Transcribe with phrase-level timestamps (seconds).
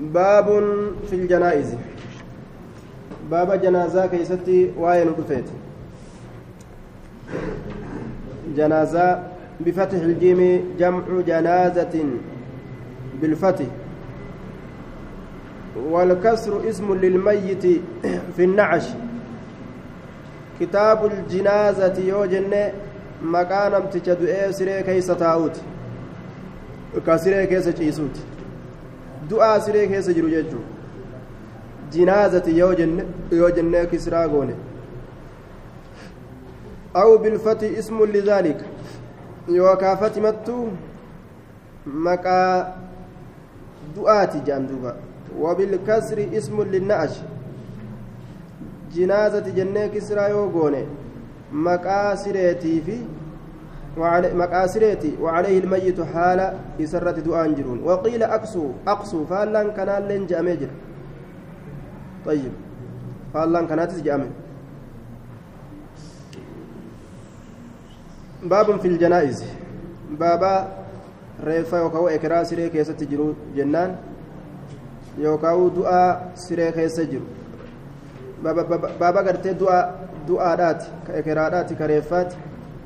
[0.00, 0.46] باب
[1.10, 1.74] في الجنائز
[3.30, 5.44] باب جنازة كيستي واين رفيت
[8.56, 9.22] جنازة
[9.60, 12.04] بفتح الجيم جمع جنازة
[13.22, 13.64] بالفتح
[15.76, 17.62] والكسر اسم للميت
[18.36, 18.84] في النعش
[20.60, 22.72] كتاب الجنازة يوجن
[23.22, 25.60] مكانم تجد سري كيس تاوت
[27.06, 27.68] كسري كيس
[29.30, 30.58] جيسوت دعاء سري كيس جرو جيجو
[31.92, 34.54] جنازة يوجن يوجن كسرا غوني
[36.96, 38.60] أو بالفتح اسم لذلك
[39.48, 40.68] يوكا فتمتو
[41.86, 42.74] مكا
[43.96, 44.96] دعاتي جاندوبا
[45.38, 47.14] وبالكسر اسم للنعش
[48.94, 50.84] جنازة جنة كسرى يوغوني
[51.52, 52.98] مقاسرتي في
[53.98, 60.70] مقاسرتي وعليه الميت حال يسرت دعاء جرون وقيل أقصو أقصو فالان كان لن جامجر
[62.26, 62.52] طيب
[63.34, 64.30] فالان كانت جامج
[68.42, 69.44] باب في الجنائز
[70.10, 70.80] بابا
[71.40, 73.26] reeffa yookaan ekeraa siree keessatti jiru
[73.56, 73.96] jennaan
[75.18, 77.24] yookaan du'aa siree keessa jiru
[78.98, 79.54] baaba gartee
[80.28, 82.36] du'aadhaati ka ekeraadhaati ka reeffaati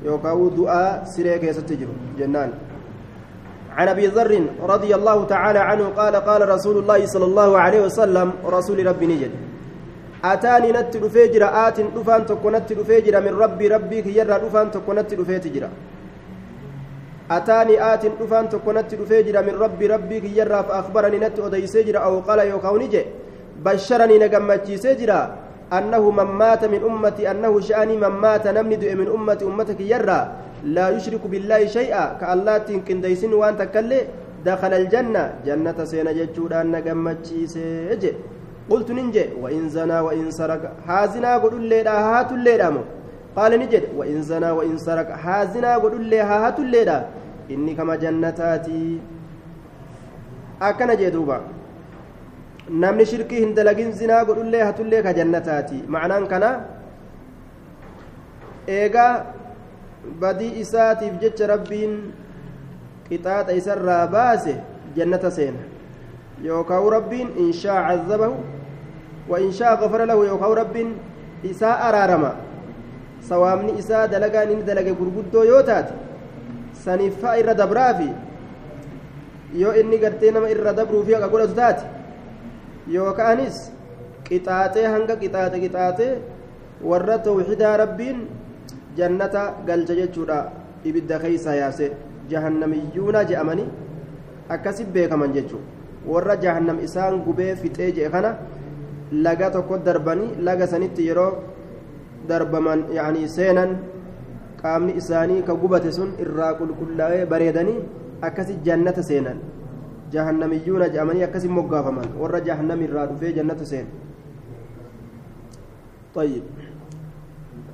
[0.05, 2.51] du'aa siree keessatti jiru jennaan
[3.75, 4.31] عن أبي ذر
[4.63, 9.31] رضي الله تعالى عنه قال قال رسول الله صلى الله عليه وسلم رسول ربي نجد.
[10.23, 15.63] أتاني نت دفيجر آت دفان تكونت دفيجر من ربي ربي يرى دفان تكونت دفيتجر
[17.31, 22.97] أتاني آت دفان تكونت دفيجر من ربي ربي يرى فأخبرني نت أديسجر أو قال يوكاوني
[23.65, 25.21] بشرني نجمتي سجرا.
[25.73, 30.21] أنه من مات من أمتي أنه شأني من مات نمند من أمتي أمتك يرى
[30.63, 34.01] لا يشرك بالله شيئا كالله تنكن ديسن وأنت كلي
[34.45, 35.23] دخل الجنة.
[35.45, 38.13] جنة سينا جتشودا نجمتي سجر
[38.69, 42.83] قلت ننجي وإن زنا وإن سرق هازنا قل الليلة هات الليلة
[43.35, 46.97] قال نجد وإن زنا وإن سرق هازنا قل الليلة هات الليلة
[47.51, 48.99] إني كما جنتاتي.
[50.61, 51.41] أكن جدوبا
[52.69, 56.49] namni shirkii hin dalagin zinaa godhullee hatullee ka jannataati macnaan kana
[58.67, 59.25] eegaa
[60.19, 61.93] badii isaatiif jecha rabbiin
[63.09, 64.55] qixaaxa isarraa baase
[64.95, 65.59] jannata seena
[66.43, 68.35] yookaan rabbiin inshaa cazabahu
[69.29, 70.95] wa inshaa gafara lahu yookaan rabbiin
[71.51, 72.35] isaa araarama
[73.29, 75.93] sawaamni isaa dalagaan inni dalage gurguddoo yoo taate
[76.85, 78.09] saniiffaa irra dabraafi
[79.61, 81.94] yoo inni gartee nama irra dabruufi haqa godhatu taate
[82.87, 83.71] yookaanis
[84.29, 86.11] qixaaxee hanga qixaaxe qixaaxee
[86.89, 88.27] warra tawxidaa rabbiin
[88.97, 90.37] jannata galcha jechuudha
[90.85, 91.87] ibidda keeysa yaase.
[92.29, 93.67] Jahannamiyyuuna je'amanii
[94.49, 95.75] akkasi beekaman jechuudha
[96.05, 98.31] warra jahannam isaan gubee fixee je'e kana
[99.25, 101.31] laga tokko darbanii laga sanitti yeroo
[102.29, 103.77] darbaman yaanii seenan
[104.61, 107.77] qaamni isaanii ka gubate sun irraa qulqullaa'ee bareedanii
[108.27, 109.39] akkasi jannata seenan
[110.13, 113.87] jahannamiyyuuna jedhamanii akkasi moggaafaman warra jahannam irraa dhufee jannata seen
[116.15, 116.43] طيب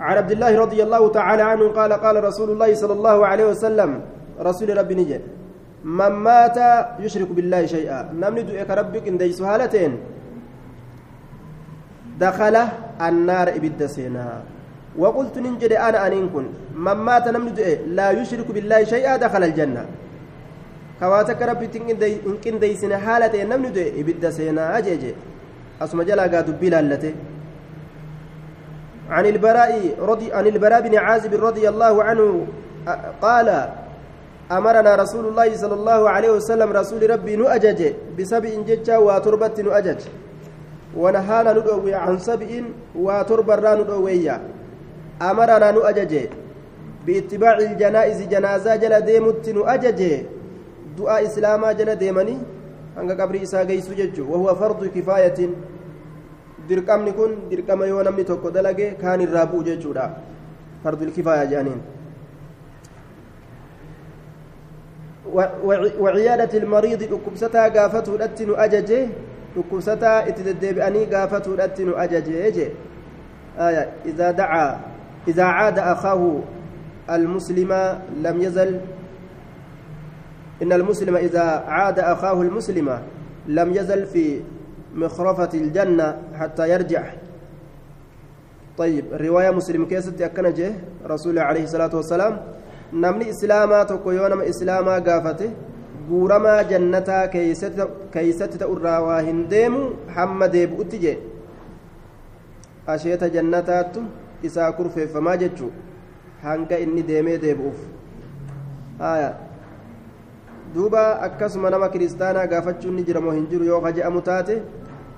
[0.01, 4.01] عن عبد الله رضي الله تعالى عنه قال قال رسول الله صلى الله عليه وسلم
[4.41, 5.21] رسول ربي نجد
[5.85, 6.57] من مات
[7.05, 9.93] يشرك بالله شيئا نمني دعك ربك إن ديس هالتين
[12.17, 12.55] دخل
[13.07, 14.27] النار إبد سينا
[14.97, 16.45] وقلت ننجد أنا أن كن
[16.85, 17.53] من مات نمني
[17.97, 19.85] لا يشرك بالله شيئا دخل الجنة
[21.01, 25.13] kawaa takka rabbitti hin qindeeysine haala ta'e namni du'e ibidda seenaa jeeje
[25.79, 27.13] asuma jalaa gaa dubbii laallate
[29.11, 32.47] عن البراء رضي عن البراء بن عازب رضي الله عنه
[33.21, 33.47] قال
[34.51, 40.01] أمرنا رسول الله صلى الله عليه وسلم رسول ربي نؤجج بسبع ججا وتربة نؤجج
[40.97, 42.47] ونهانا ندعوي عن سبع
[42.95, 44.41] وتربة ندعوية
[45.21, 46.13] أمرنا نؤجج
[47.05, 50.01] باتباع الجنائز جنازة جل ديمت نؤجج
[50.97, 52.39] du'aa islaamaa jala deemanii
[52.95, 55.55] hanga qabrii isaa geessu jechuun wahuwa fardu kifaayatiin
[56.67, 60.11] dirqamni kun dirqama yoo namni tokko dalage kaan irraa bu'u jechuudha
[60.83, 61.81] fardul kifaaya jedhaniin
[65.99, 69.07] وعيادة المريض دكبستا غافتو دتنو أججي
[69.55, 72.67] دكبستا اتدبئني غافتو دتنو أججي آية
[74.05, 74.79] إذا دعا
[75.27, 76.21] إذا عاد أخاه
[77.09, 77.71] المسلم
[78.23, 78.79] لم يزل
[80.61, 82.99] إن المسلم إذا عاد أخاه المسلم
[83.47, 84.41] لم يزل في
[84.95, 87.03] مخرفة الجنة حتى يرجع
[88.77, 90.71] طيب الرواية مسلم كيست أكنجه
[91.07, 92.37] رسول عليه الصلاة والسلام
[92.93, 95.49] نمني إسلاما تقويون إسلاما قافته
[98.11, 99.81] keeysatti ta'urraa waa hin deemu
[100.15, 101.17] hamma deebi'utti jee
[102.93, 104.03] asheeta jannataattu
[104.49, 105.71] isaa kurfeeffamaa jechuu
[106.43, 107.79] hanga inni deemee deebi'uuf
[108.99, 109.29] haya
[110.73, 114.61] duuba akkasuma nama kiristaanaa gaafachuun ni jira moo hin jiru yoo kaja'amu taate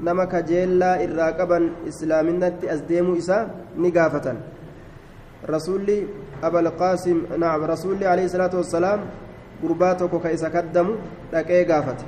[0.08, 3.44] nama kajeellaa irraa qaban islaaminatti as deemuu isaa
[3.76, 4.40] ni gaafatan
[5.54, 5.98] rasuulli
[6.50, 9.06] abalqaasim naam rasuulli alayhi salaatu wassalaam
[9.62, 10.98] gurbaa tokko ka isa kaddamu
[11.32, 12.06] dhaqee gaafate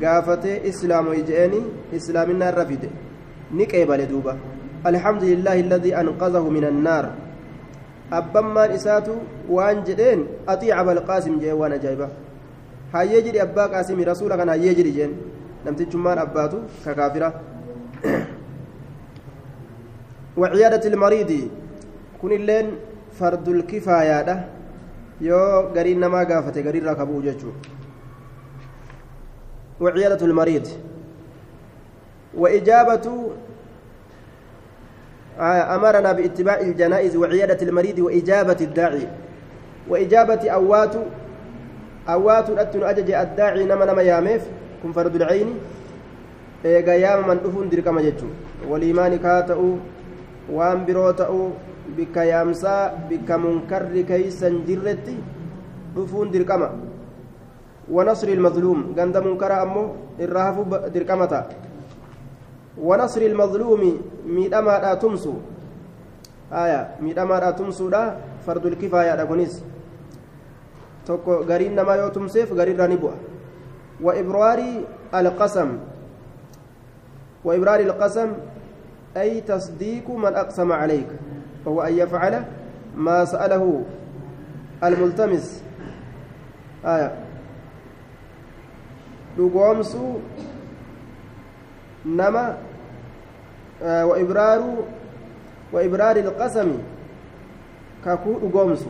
[0.00, 1.62] gaafatee islaamoy je'eni
[2.00, 2.88] islaaminaa irra fide
[3.52, 4.36] ni qeebale duuba
[4.92, 7.04] alhamdu alladii anqazahu min annaar
[8.10, 9.16] abbammaan isaatu
[9.48, 12.08] waan jedheen axiica abalqaasim jee waan ajaa'iba
[12.96, 15.14] hayyee jedhi abbaa qaasimi rasuula kana hayyee jedhi jeen
[15.66, 17.32] namtichummaan abbaatu ka
[20.86, 21.30] المريض
[22.22, 22.66] كن اللين
[23.18, 24.48] فرد الكفاية
[25.22, 27.70] yoo gariin namaa gaafate gariirraa kabuu jechuudha
[29.80, 30.68] وعيادة المريض
[32.34, 33.30] وإجابة
[35.74, 39.08] أمرنا باتباع الجنائز وعيادة المريض وإجابة الداعي
[39.88, 40.94] وإجابة أوات
[42.08, 44.42] أوات أتن أجج الداعي نما نما ياميف
[44.82, 45.50] كن فرد العين
[46.64, 48.32] eega yaama man dhufuun dirqama jechuun
[48.70, 49.76] waliimaani kaa ta'uu
[50.48, 51.52] waan biroo ta'uu
[51.96, 55.12] bikka yaamsaa bikka munkarri keeysan jirretti
[55.94, 56.72] dhufuun dirqama.
[57.90, 59.84] ونصر المظلوم غند منكر أمو
[60.20, 60.56] الرهف
[60.94, 61.40] درقمتا
[62.80, 63.82] ونصر المظلوم
[64.26, 65.34] ميدما دا تمسو
[66.52, 68.16] آية ميدما دا تمسو دا
[68.46, 69.24] فرد الكفاية دا
[71.04, 73.12] كنيس توكو غرين نما يو تمسيف غرين راني بوا
[74.00, 74.60] وإبرار
[75.14, 75.78] القسم
[77.44, 78.32] وإبرار القسم
[79.16, 81.06] أي تصديق من أقسم عليك
[81.64, 82.44] وهو أن يفعل
[82.96, 83.84] ما سأله
[84.84, 85.62] الملتمس
[86.84, 87.24] آية
[89.36, 90.22] dhugoomsuu
[92.04, 92.54] nama
[93.82, 94.86] waibraaru
[95.72, 96.78] waibraari ilqasami
[98.04, 98.86] kakuu dhugoomsu.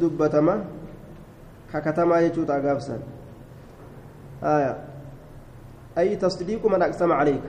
[0.00, 0.54] Dubbatama
[1.72, 3.00] kakatamaa jechuuta agaabsan
[4.42, 4.72] aya
[5.96, 7.48] ay tasdiiqu man aqsama calayka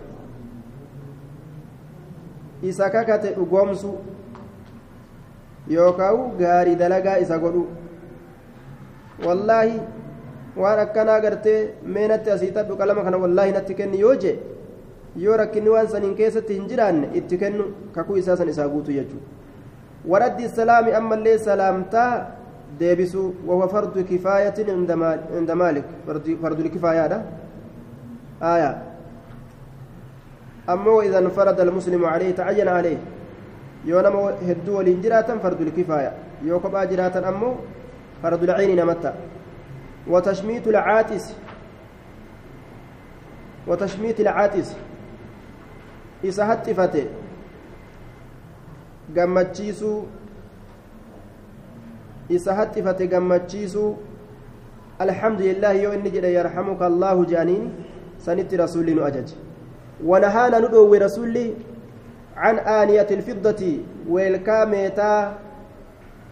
[2.71, 3.91] isa kakate dhugoomsu
[5.69, 7.63] yookaan gaarii dalagaa isa godhu
[9.25, 9.79] wallaahi
[10.57, 14.35] waan akkanaa gartee meenatti asii xadhu qalama kana wallaahi natti kenni yoo jee
[15.17, 19.25] yoo rakkinni waan saniin keessatti hin jiraanne itti kennu kakuu isaa san isaa guutu jechuudha
[20.13, 22.11] waraddi salaami ammallee salaamtaa
[22.79, 24.69] deebisuu wahuwa fardu kifaayatin
[25.39, 25.85] inda maalik
[26.41, 27.21] fardu kifaayaadha
[28.51, 28.75] aayaa
[30.67, 32.99] ammoo idan farada almuslimu calayhi tacayyana calayhi
[33.85, 36.13] yoo nama hedduu waliin jiraatan fardul kifaaya
[36.45, 37.57] yoo kophaa jiraatan ammoo
[38.21, 39.13] fardul cayni namatta
[40.09, 41.33] وتشميت العاتس
[43.67, 44.73] وتشميت العاتس
[46.23, 46.95] إذا هتفت
[49.13, 50.05] gammachiisuu
[52.29, 53.97] isa hattifate gammachiisuu
[54.99, 57.71] alhamdulillahi yoo inni jedhe yarhamuka allaahu je'aniin
[58.25, 59.35] sanitti rasulli nu ajaje
[60.05, 61.55] wanahaana nu dhoowwe rasulli
[62.39, 63.77] عن آنية الفضة
[64.09, 65.37] ويلكا ميتا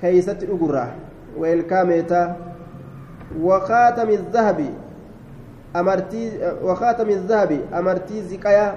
[0.01, 0.95] كيست أجرة
[1.37, 2.35] ويلكا ميتا
[3.41, 4.59] وخاتم الذهب
[5.75, 6.31] أمرتي
[6.63, 8.75] وخاتم الذهب أمرتي زكايا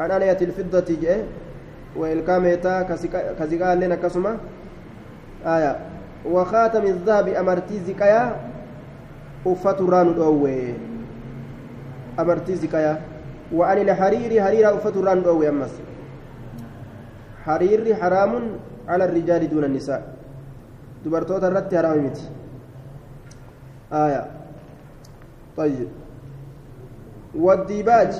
[0.00, 1.26] عن آنية الفضة جاء
[1.96, 2.82] ويلكا ميتا
[3.40, 4.36] كزكايا لنا كسمة
[5.46, 5.76] آية
[6.26, 8.36] وخاتم الذهب أمرتي زكايا
[9.46, 10.74] أفتران الأوي
[12.20, 13.00] أمرتي زكايا
[13.54, 15.70] وعن الحرير حرير أفت الران أو يمس
[17.44, 18.32] حرير حرام
[18.88, 20.14] على الرجال دون النساء
[21.04, 22.28] دبرتوت الرت حرام متي
[23.92, 24.30] آية
[25.56, 25.88] طيب
[27.34, 28.12] والديباج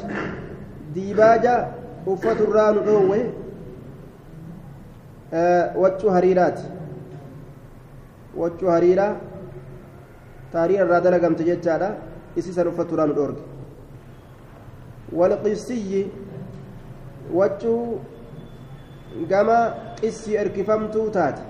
[2.09, 3.14] أفت الران أو
[5.35, 6.59] آه وجه حريرات
[8.37, 9.16] وجه حريرة
[10.52, 11.88] تارير الرادلة قمت جتشارا
[12.38, 13.37] إسيسا أفت الران أورج
[15.12, 16.06] والقسي
[17.35, 17.76] وجه
[19.28, 21.42] gama qissii erkifamtuu taate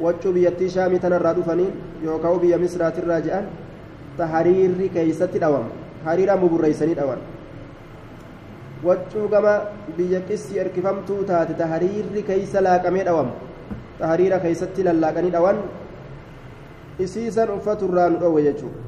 [0.00, 1.72] waccuu biyyattii shaamii tanarraa dhufaniin
[2.04, 3.46] yookaan biyya misraatirraa je'an
[4.18, 5.70] ta hariirri keeysatti dhawamu
[6.04, 7.24] hariira muburreeysanii dhawan
[8.86, 9.54] waccuu gama
[9.96, 13.32] biyya qissii erkifamtuu taate ta hariirri keeysa laaqamee dhawamu
[13.98, 15.58] ta hariira keeysatti lallaaqanii dhawan
[17.06, 18.80] isiisan uffaturraa nu dhowwe jechuudha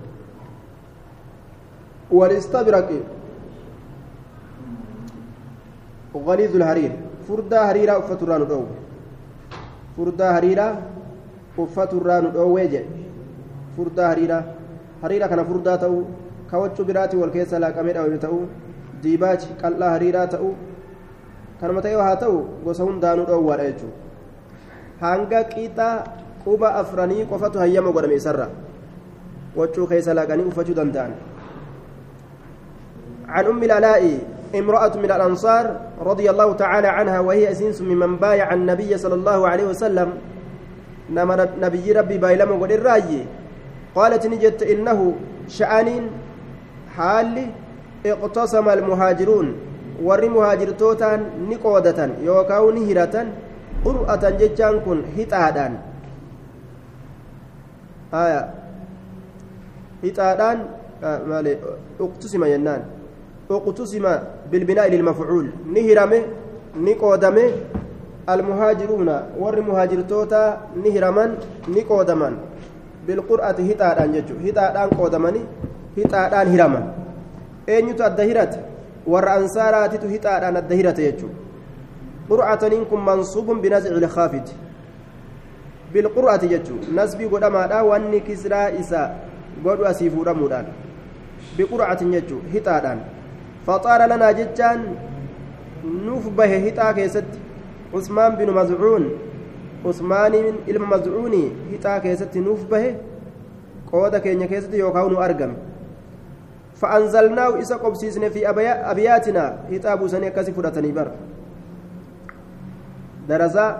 [2.18, 3.00] walistabraqi
[6.14, 6.92] غليظ الحرير
[7.28, 8.74] nu dhoowwe
[9.96, 10.72] furdaa hariiraa
[11.64, 12.88] uffaturraa nu dhoowwee jedhe
[13.76, 14.42] furdaa hariiraa
[15.02, 16.02] hariira kana furdaa ta'uu
[16.50, 18.42] ka waccuu biraati wal keessa laaqamee dhawame ta'uu
[19.02, 20.54] diibaachi qal'aa hariiraa ta'uu
[21.60, 23.96] kanuma ta'ee haa ta'u gosa hundaanuu dhoowwaadha jechuudha
[25.00, 25.88] hanga qixa
[26.44, 28.48] quba afranii qofatu hayyama godhame isarra
[29.56, 31.12] waccuu keessa laaqanii uffachuu danda'an
[33.30, 34.18] عن أم العلاء
[34.54, 39.66] امرأة من الأنصار رضي الله تعالى عنها وهي أسينس ممن بايع النبي صلى الله عليه
[39.70, 40.08] وسلم
[41.62, 43.26] نبي ربي بايلم وقل الرأي
[43.94, 45.14] قالت نجت إنه
[45.48, 46.10] شأن
[48.04, 49.56] حال اقتصم المهاجرون
[50.02, 53.26] ور مهاجر توتان نقودة يوكاو نهرة
[53.84, 55.72] قرأة ججان كن هتادان
[58.14, 58.42] آية.
[60.04, 60.58] هتادان
[61.04, 61.58] آه مالي
[62.00, 62.82] اقتسم ينان.
[63.50, 64.06] اقتسم
[64.52, 65.46] بالبناء للمفعول.
[65.74, 66.20] نهرمه
[66.76, 67.50] نقودمه
[68.28, 71.30] المهاجرون ور مهاجر توتا نهرمن
[71.68, 72.34] نقودمن
[73.06, 75.44] bilqur'ati hixaadhaan jechuudha hixaadhaan qoodamanii
[75.96, 76.84] hixaadhaan hiraman
[77.76, 78.58] eenyutu adda hirate
[79.12, 81.38] warra ansaaraatitu hixaadhaan adda hirate jechuudha
[82.30, 84.54] qur'ataniin kun mansuubun binazci ilkaafiti
[85.92, 89.00] bilqur'ati jechuudha nasbii godhamaadha wanni kisraa isa
[89.64, 90.66] godhu asii fuudhamuudhaan
[91.56, 93.00] biqur'atin jechuudha hixaadhaan
[93.66, 94.84] faxaara lanaa jechaan
[96.06, 97.38] nuuf bahe hixaa keessatti
[98.00, 99.10] usmaan binu mazcuun
[99.92, 102.94] usmaaniin ilma mazcuunii hixaa keessatti nuuf bahe
[103.90, 105.69] qooda keenya keessatti yookaan nu argame
[107.60, 111.12] isa qobsiisne fi abiyaatinaa hixaa buusanii akkasii fudhatanii bara
[113.28, 113.70] darasaa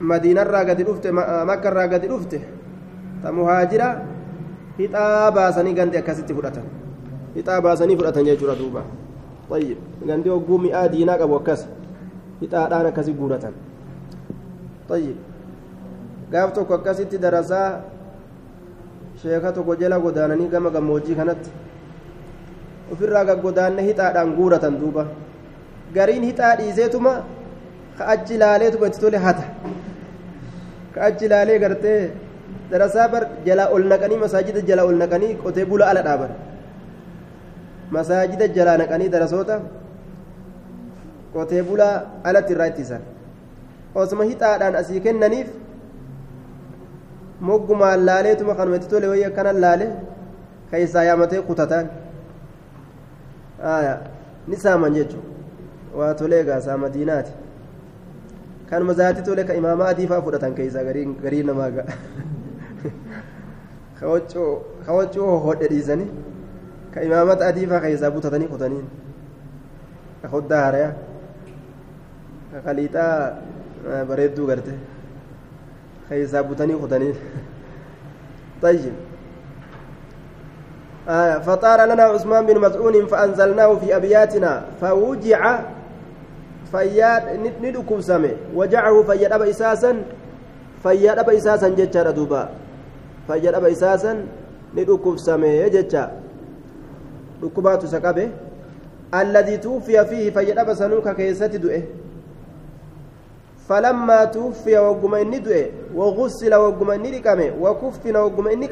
[0.00, 2.40] madiinarraa gadi dhufte makkarraa gadi dhufte
[3.22, 3.88] ta muhaajira
[4.78, 6.70] hixaa baasanii gandi akkasitti fudhatan
[7.34, 8.82] hixaa baasanii fudhatan jechuudha duuba
[9.48, 9.76] طيب
[10.28, 11.66] hogguu mi'aa diinaa qabu akkas
[12.40, 13.54] hixaadhaan akkasi guuratan
[14.88, 15.16] طيب
[16.54, 17.80] tokko akkasitti darasaa
[19.22, 21.50] sheeka tokko jala godaananii gama gammoojjii kanatti
[22.92, 25.04] ofirraa gaggodaanne hixaadhaan guuratan duuba
[25.96, 27.12] gariin hixaa dhiiseetuma
[27.98, 29.44] ka achi ilaaleetuma itti tole hata
[30.94, 31.98] ka achi ilaalee gartee
[32.70, 36.32] darasaa bar jalaa ol naqanii masaajida jalaa ol naqanii qotee bula ala dhaaban
[37.96, 39.56] masaajida jalaa naqanii darasoota
[41.34, 41.94] qotee bulaa
[42.28, 43.02] alatti irraa ittisan
[44.02, 45.48] osuma hixaadhaan asii kennaniif
[47.40, 49.86] moggumaan laaleetuma kanuma itti tole wayii akkanan laale
[50.70, 51.86] keessaa yaamatee kutataan
[54.46, 55.24] ni saaman jechuun
[56.00, 57.32] waa tolee gaasaa madiinaati
[58.70, 60.84] kanuma zaati tole ka imaamaa adii fa'aa fudhatan keessaa
[61.24, 61.92] garii namaa ga'a
[64.00, 66.10] kawaccoo hodhe dhiisanii
[66.94, 68.86] ka imaamata adii fa'aa keessaa butatanii kutaniin
[70.22, 70.92] ka hoddaa harayaa
[72.52, 73.16] ka kaliixaa
[74.12, 74.72] bareedduu garte
[76.08, 77.16] keessaa butanii kutaniin
[78.62, 78.92] طيب.
[81.08, 85.60] آه فطار لنا عثمان بن مسعود فأنزلناه في أبياتنا فوجع
[86.72, 87.22] فياد
[87.62, 90.02] ندكم سمي وجعه فياد أبا إساسا
[90.82, 92.48] فياد أبا إساسا جتشا دوبا
[93.26, 94.26] فياد أبا إساسا
[94.76, 96.12] ندكم سمي جتشا
[97.42, 98.28] ركبات سكبه
[99.14, 101.82] الذي توفي فيه فياد أبا سنوك كيست دؤه
[103.68, 108.68] فلما توفي وقم إني دؤه وغسل وقم إني ركمه وكفن وقم إني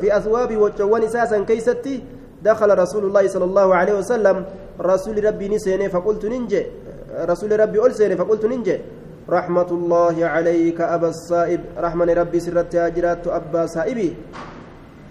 [0.00, 2.02] في أثواب وجوان إساسا كيستي
[2.42, 4.44] دخل رسول الله صلى الله عليه وسلم.
[4.80, 6.62] رسول ربي نسيني فقلت ننجي.
[7.28, 8.78] رسول ربي ألسيني فقلت ننجي.
[9.28, 14.16] رحمة الله عليك أبا الصائب رحمن ربي سرت أجرات أبا صائبي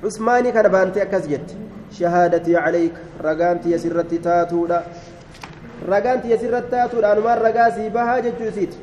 [0.04, 1.48] عثماني كان بانتي أكزجت
[1.92, 2.94] شهادتي عليك.
[3.22, 4.84] رقانتي يسرت تاتودا.
[5.90, 7.14] رقانتي يسرت تاتودا.
[7.14, 8.74] أنمار رقاسي بها ججوسيت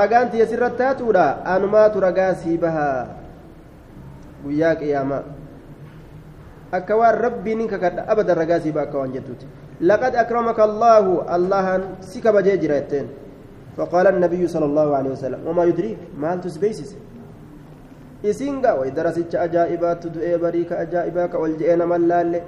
[0.00, 3.06] ragaan tiyya sirratti taatuudha anumaatu ragaa sii bahaa
[4.44, 5.22] guyyaa qiyaamaa
[6.72, 9.46] akka waan rabbiin hin kakadha abadan ragaa sii baha akka waan jettuuti
[10.68, 13.08] allaahu allahan si kabajee jira jetteen
[13.78, 16.96] فقال النبي صلى الله عليه وسلم وما يدريك ما هل تسبيسس
[18.26, 22.42] إسينغا ويدرسك أجائبات تدعي بريك أجائبا كأولجئنا ملال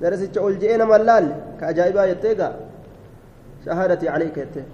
[0.00, 1.26] درسك أولجئنا ملال
[1.60, 2.50] كأجائبا يتيغا
[3.66, 4.64] شهادتي عليك يتين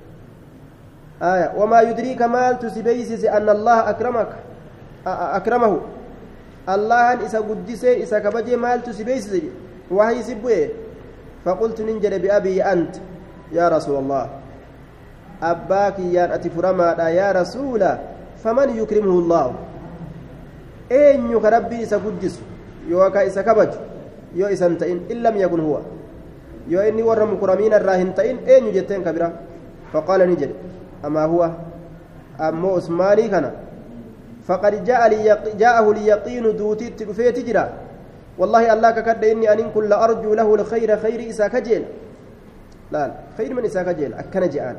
[1.22, 1.52] آية.
[1.56, 4.30] وما يدريك ما تسبيسس أن الله أكرمك.
[5.06, 5.80] أكرمه.
[6.68, 9.40] الله أن إسا قدسي إسا كبجي مال تسبيسس
[9.90, 10.68] وهي سبوه.
[11.44, 12.96] فقلت ننجل بأبي أنت.
[13.52, 14.24] يا رسول الله.
[15.42, 17.82] أباك يا أتفرما يا رسول
[18.44, 19.54] فمن يكرمه الله؟
[20.92, 22.40] أين ربي إسا قدس.
[22.88, 23.72] يوكا إسا كبج.
[24.30, 25.82] isan ta'in in lam yakun huwa
[26.68, 29.32] yoo inni warra mukuramiina irraa hin ta'in eenyu jetteen ka bira
[29.92, 30.54] faqaala ni jedhe.
[31.02, 31.50] Amaa huwa?
[32.38, 33.52] Ammoo usmaanii kana?
[34.46, 37.68] Faqad jaa'ahu liyaqiinu duutiitti dhufeeti jira.
[38.40, 41.84] والله الله ككد إني أن كل أرجو له الخير خير إسا كجيل
[42.92, 44.76] لا خير من إسا كجيل أكن جاءان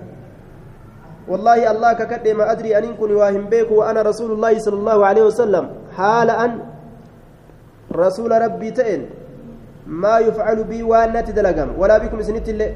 [1.30, 5.24] والله الله ككد ما أدري أن كن واهم بيك وأنا رسول الله صلى الله عليه
[5.30, 5.66] وسلم
[5.98, 6.52] حال أن
[7.94, 9.02] رسول ربي تئن
[9.88, 12.74] ما يفعل بي وأن تدلقم ولا بكم سنت اللي.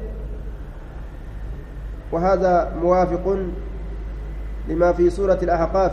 [2.12, 3.26] وهذا موافق
[4.68, 5.92] لما في سورة الأحقاف.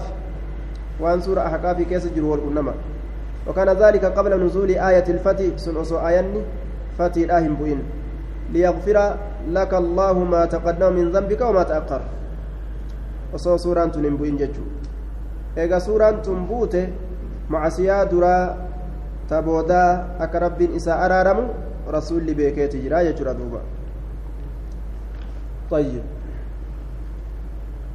[0.99, 2.73] وأن سورة أحقاف كيس جرو والأنما.
[3.47, 6.41] وكان ذلك قبل نزول آية الفتي سنعصو آياني.
[6.97, 7.81] فتي الآهم بوين
[8.53, 9.17] ليغفر
[9.49, 12.01] لك الله ما تقدم من ذنبك وما تأخر.
[13.33, 16.81] osoo suuraan tun hin bu'in jechuudha eega suuraan tun buute
[17.49, 18.05] macasiyaa
[19.29, 21.47] ta boodaa akka rabbiin isaa araaramu
[21.95, 23.61] rasuulli beekeeti jira jechuudha duuba
[25.73, 26.03] طيب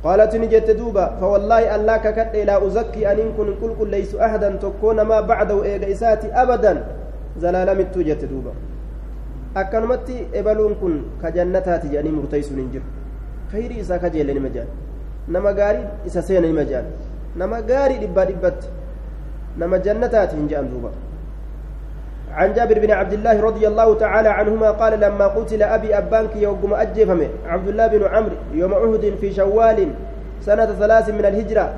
[0.05, 4.99] قالت نجت دوبا فوالله الله ككد لا أزكي أن كن كل كل ليس أحدا تكون
[5.07, 6.73] ما بعده إيجا إساتي أبدا
[7.39, 8.53] زلالم التوجت دوبا
[9.57, 12.83] أكنمتي إبلون كن كجنتاتي يعني مرتيس ننجر
[13.53, 14.67] خير إسا كجيل مجال
[15.29, 16.87] nama gaarii isa seena nima jedhan
[17.37, 18.69] nama gaarii dhibbaa dhibbatti
[19.63, 20.91] nama jannataati hin jedhan duuba
[22.33, 26.75] عن جابر بن عبد الله رضي الله تعالى عنهما قال لما قتل أبي أبانك يوم
[26.75, 29.89] أجفمه عبد الله بن عمرو يوم عهد في شوال
[30.41, 31.75] سنة ثلاث من الهجرة.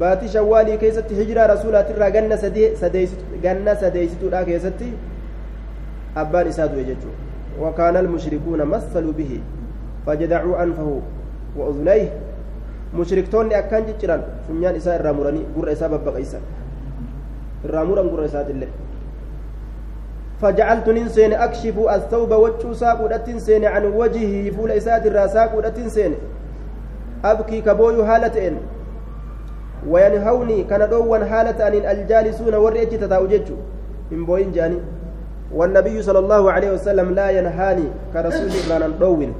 [0.00, 4.80] باتي شوالي كيست هجرة رسولة ترى جنة سدي سديست جنة سديست لا كيست
[6.16, 7.14] أبان إساد وجدوا
[7.60, 9.40] وكان المشركون مثلوا به
[10.06, 11.00] فجدعوا أنفه
[11.56, 12.08] وأذنيه.
[12.92, 16.42] mushriktoonni akkaan cicciran funyaan isaa irraa muranii gurra isaa babbaqaysan
[17.66, 18.26] irraa muran gurra
[20.42, 26.14] فجعلت ننسين أكشف الثوب وجه ساقودة سين عن وجهه فول إسات الراساقودة سين.
[27.24, 28.56] أبكي كبوي هالتين
[29.88, 33.52] وينهوني كان دوان حالة أن الجالسون ورئت تتاوجج
[34.10, 34.78] من بوين جاني.
[35.54, 39.34] والنبي صلى الله عليه وسلم لا ينهاني كرسول لا ندون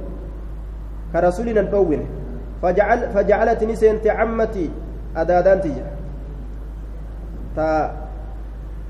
[1.12, 2.06] كرسول ندون
[2.62, 4.70] فجعل فجعلتني سنت عمتي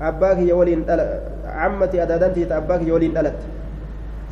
[0.01, 0.85] أدادانتي تا أباك يولين
[1.45, 3.39] عمتي أدادانتي تا أباك يولين دلت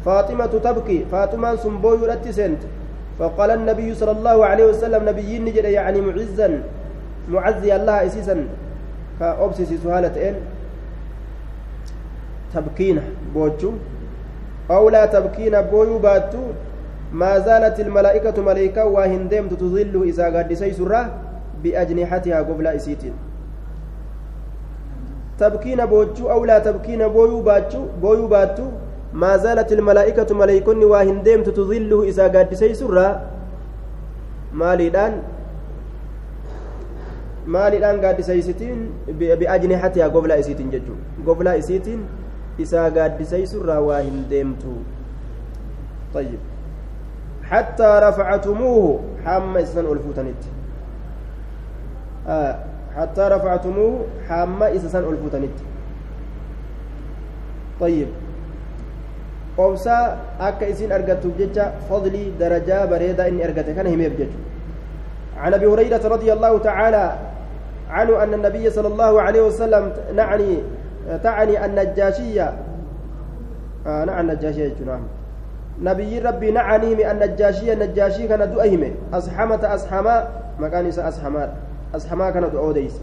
[0.06, 2.62] فاطمة تبكي فاطمة سنبوي ولت سنت.
[3.20, 6.62] فقال النبي صلى الله عليه وسلم نبي نجد يعني معزا
[7.30, 8.48] معزي الله إسيسا.
[9.20, 10.36] كأبسس سهالة إن.
[12.54, 13.02] تبكينا
[13.34, 13.72] بوجو.
[14.72, 16.44] أو لا تبكينا بويو باتو.
[17.14, 21.02] ما زالت الملائكة ملائكة وهندم تظل إذا قد سيسرة
[21.64, 23.14] بأجنحتها قبل إسيتين.
[25.40, 28.68] تبكين بوجو أو لا تبكين بويو باتو بويو باتو
[29.14, 33.22] ما زالت الملائكة ملائكة وهندم تظل إذا قد سيسرة
[34.54, 35.14] مالدان
[37.46, 38.02] maaliidhaan?
[38.02, 38.80] Gaaddisaysitiin?
[39.22, 42.02] Bi'ajnihatihaa goblaa isiitiin jechuudha goblaa isiitiin
[42.58, 44.74] isaa gaaddisaysurraa waa hin deemtu.
[46.16, 46.40] طيب
[47.44, 50.42] حتى رفعتموه حام إسسان ألفوتنت
[52.28, 52.56] آه
[52.98, 55.58] حتى رفعتموه حام إسسان ألفوتنت
[57.80, 58.08] طيب.
[59.58, 64.28] قوسا أكا إسين أرقدتو ججا فضلي درجة بريدة إني أرقدت كان هم يبجج
[65.38, 67.16] عن أبي هريرة رضي الله تعالى
[67.90, 70.58] عنه أن النبي صلى الله عليه وسلم نعني
[71.24, 72.54] تعني النجاشية.
[73.88, 75.02] آه نعم النجاشية نعم
[75.82, 77.74] نبي ربي نعني من النجاشية.
[77.74, 80.28] النجاشي كان دؤهم أصحمة أصحما
[80.60, 81.08] مكان إسا
[82.34, 82.94] كان دؤوديس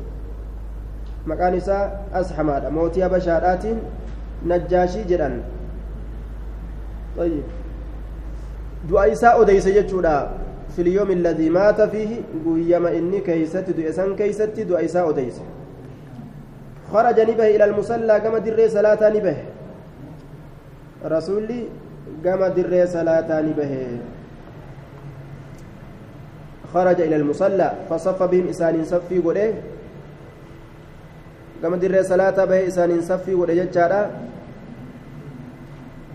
[1.27, 3.65] مكان إسا أصحما موتي بشارات
[4.47, 5.43] نجاشي جران
[7.19, 7.43] طيب.
[8.91, 10.31] دعاء إسا أوديس يجودا.
[10.77, 15.41] في اليوم الذي مات فيه قيما إني كيست دؤسان كيست دعاء إسا أوديس
[16.93, 19.37] خرج نبه إلى المصلى كما در صلاة نبه.
[21.05, 21.65] رسولي
[22.25, 23.73] قام در صلاة نبه.
[26.75, 29.55] خرج إلى المصلى فصف بهم إسان صفي قده.
[31.63, 34.01] قام در صلاة به إسان صفي قده ججارا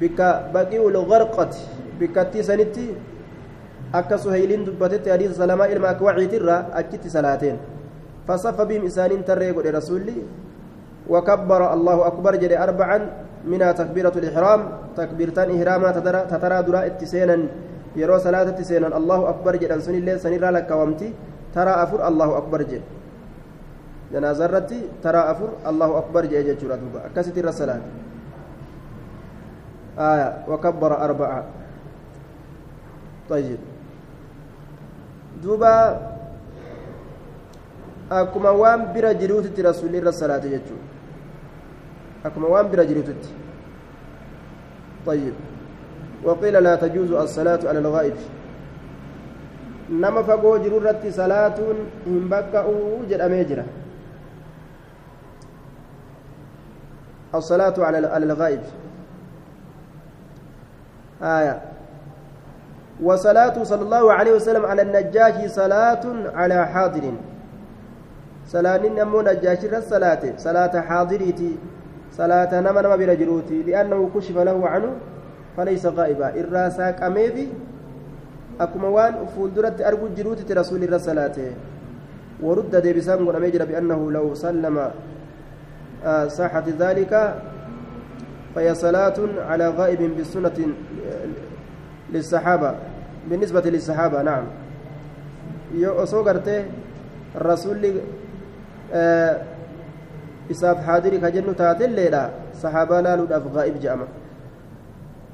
[0.01, 0.19] بك
[0.53, 1.53] بقي الغرقة
[1.99, 2.89] بكتي سنتي.
[3.93, 7.55] akka suhayliin dubbatetti hadiisa salamaa ilma akwaciitirra achitti salaateen
[8.27, 10.19] فصف بهم إسان ترى قد رسولي.
[11.07, 12.97] وكبر الله أكبر جد أربعا
[13.47, 14.61] منها تكبيرة الإحرام.
[14.99, 15.91] تكبيرتان إحراما
[16.27, 17.37] تترى دراء اتسينا.
[17.99, 21.09] يرو صلاة اتسينا الله أكبر جد أنسون الله سنرى لك ومتي
[21.55, 22.85] ترى أفر الله أكبر جد
[24.13, 26.61] جنازرتي ترى أفر الله أكبر جد جد
[27.07, 27.75] أكست الرسالة
[30.11, 31.41] آية وكبر أربعة
[33.29, 33.59] طيب
[35.43, 35.75] دوبا
[38.07, 40.87] waan bira jiruutitti rasuulli irra salaate jechuudha.
[42.23, 43.27] Akkuma waan bira jiruutitti.
[45.07, 45.33] طيب
[46.23, 48.13] وقيل لا تجوز الصلاة على الغائب.
[49.89, 51.57] نما فقو جرورة صلاة
[52.07, 53.65] هم بكأوا جرأمي جرأ
[57.35, 58.61] الصلاة على الغائب.
[61.21, 61.61] آية.
[63.03, 66.03] وصلاة صلى الله عليه وسلم على النجاشي صلاة
[66.33, 67.13] على حاضر.
[68.47, 70.81] صلاة نمو نجاشي الصلاة صلاة.
[70.81, 71.57] حاضريتي.
[72.11, 74.91] صلاة نما نما برجروتي لأنه كشف له عنه
[75.57, 76.29] فليس غائبا.
[76.37, 77.47] الراسا كميفي
[78.61, 81.37] أكما وان فولدرت أرجو جروتي رسول الله صلاة
[82.41, 84.77] ورد ديبسان قد بأنه لو سلم
[86.05, 87.13] آه صحة ذلك
[88.55, 89.17] فهي صلاة
[89.49, 90.57] على غائب بالسنة
[92.13, 92.71] للصحابة.
[93.29, 94.45] بالنسبة للصحابة نعم.
[95.75, 96.65] osoo gartee
[97.35, 98.01] rasuulli
[100.49, 102.29] isaaf haadiri ka jennu taatelleedha
[102.61, 104.07] sahaabaa laaluudhaaf gaa'ib je'ama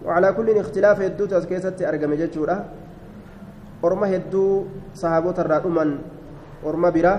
[0.05, 2.57] وعلى كل اختلاف هدو تسكيست أرقم جتشورا
[3.85, 4.43] أرما هدو
[5.01, 5.85] صحابوت الرادوما
[6.65, 7.13] أرما برا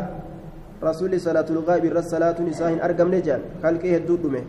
[0.89, 4.43] رسول صلاة الغائب الرسالات نساهن أرقم نجان خلقه هدو دمه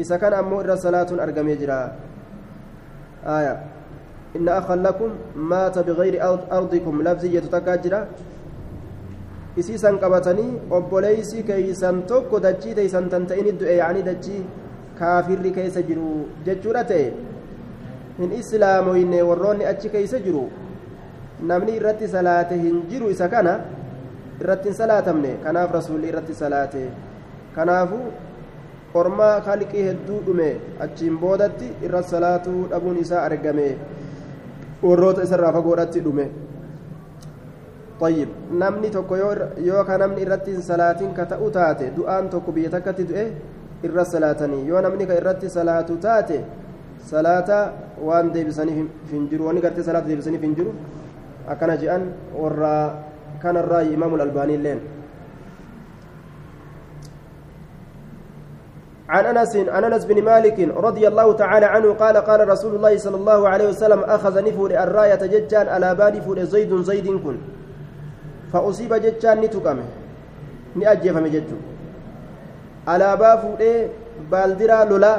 [0.00, 1.80] إذا كان أمو الرسالات أرقم يجرا
[3.26, 3.54] آية.
[4.36, 6.14] إن أخا لكم مات بغير
[6.52, 6.94] أرضكم.
[7.02, 8.00] لفظية تكاجرا
[9.56, 14.42] isiisan qabatanii obboleeysi keeysan tokko dachii teeysan tan ta'ini du'e yaanii dachii
[14.99, 16.09] kaafirri keessa jiru
[16.45, 17.07] jechuudha ta'e
[18.19, 20.43] hin islaamoyne warroonni achi keeysa jiru
[21.51, 23.55] namni irratti salaate hin jiru isa kana
[24.41, 26.85] irratti hin salaatamne kanaaf rasuulli irratti salaate
[27.57, 27.99] kanaafu
[29.01, 30.49] ormaa kalqii hedduu dhume
[30.87, 33.69] achiin boodatti irra salaatuu dhabuun isaa argame
[34.83, 36.27] warroota isarraa fagoodhatti dhume
[37.99, 39.15] طيب نمني tokko
[39.65, 43.23] yoo ka namni irratti hin salaatin ka ta'u taate du'aan tokko biyya takkatti du'e
[43.82, 46.38] irra salaatanii yoo namni ka irratti salaatu taate
[47.10, 47.58] salaata
[48.08, 50.72] waan deebisaniif hin jiru wanni gartee salaata deebisaniif hin jiru
[51.48, 52.74] akkana je'an warra
[53.42, 54.80] kanarraa imaamul albaanii illeen
[59.10, 63.16] عن انس عن انس بن مالك رضي الله تعالى عنه قال قال رسول الله صلى
[63.16, 67.36] الله عليه وسلم اخذ نفور الرايه ججان على بال فور زيد زيد كن
[68.52, 69.82] فاصيب ججان نتقمه
[70.76, 71.58] نأجفم ججو
[72.98, 73.72] با فودي
[74.30, 75.12] بالدرا لولا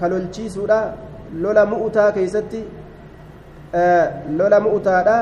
[0.00, 0.80] كلولچيسودا
[1.42, 2.62] لولا مؤتا كيستي
[3.74, 4.06] آه
[4.38, 5.18] لولا مؤتادا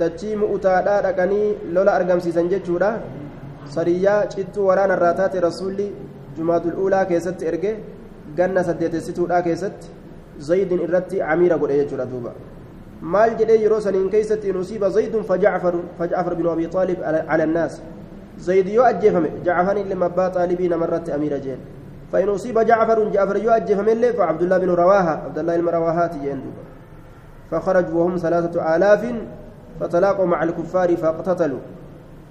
[0.00, 2.90] dachii mu'utaadhaa dhaqanii lola argamsiisan jechuudha
[3.74, 5.88] sariyyaa cittuu waraana irraa taate rasuulli
[6.36, 7.72] jumaatul uulaa keessatti erge
[8.38, 9.92] ganna saddeetessituudhaa keessatti
[10.50, 12.32] zaydin irratti amiira godhe jechuudha duuba
[13.14, 17.80] maal jedhee yeroo saniin keessatti in usiiba zaydun fajacfar binu abi aalib cala annaas
[18.40, 21.60] zayd yoo ajjeefame jacfan illee abbaa xaalibii namarratti amiira jeen
[22.12, 25.14] فإن أصيب جعفر جعفر يؤجف من فعبد الله بن رواحة.
[25.30, 26.14] عبد الله بن رواحات
[27.50, 29.02] فخرجوا وهم ثلاثة آلاف
[29.80, 31.58] فتلاقوا مع الكفار فاقتتلوا.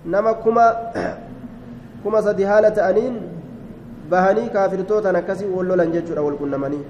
[0.06, 0.65] نما كما
[2.04, 3.15] كما سدي هالة أنين
[4.12, 6.84] بهني كافر توتا نكسي ولولا جيتشور أول كنا مني.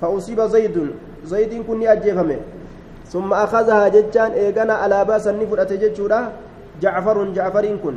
[0.00, 0.76] فأصيب زيد.
[1.24, 2.36] زيد كني أجيفمه
[3.08, 6.20] ثم أخذها ججان إيغانا على بأس النفر أتججورا.
[6.82, 7.96] جعفر جعفر كن.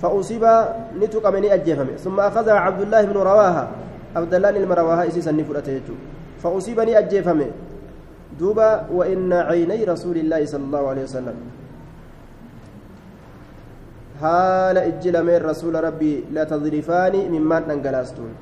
[0.00, 0.44] فأصيب
[0.96, 3.64] نتوك مني أجيفمه ثم أخذها عبد الله بن رواها
[4.16, 5.94] عبد الله بن رواها إسيس النفر أتججو
[6.40, 7.50] فأصيبني أجيفمه
[8.40, 11.36] دوبا وإن عيني رسول الله صلى الله عليه وسلم.
[14.20, 18.32] حال إجل من رسول ربي لا تضرفان مما ننقلاستون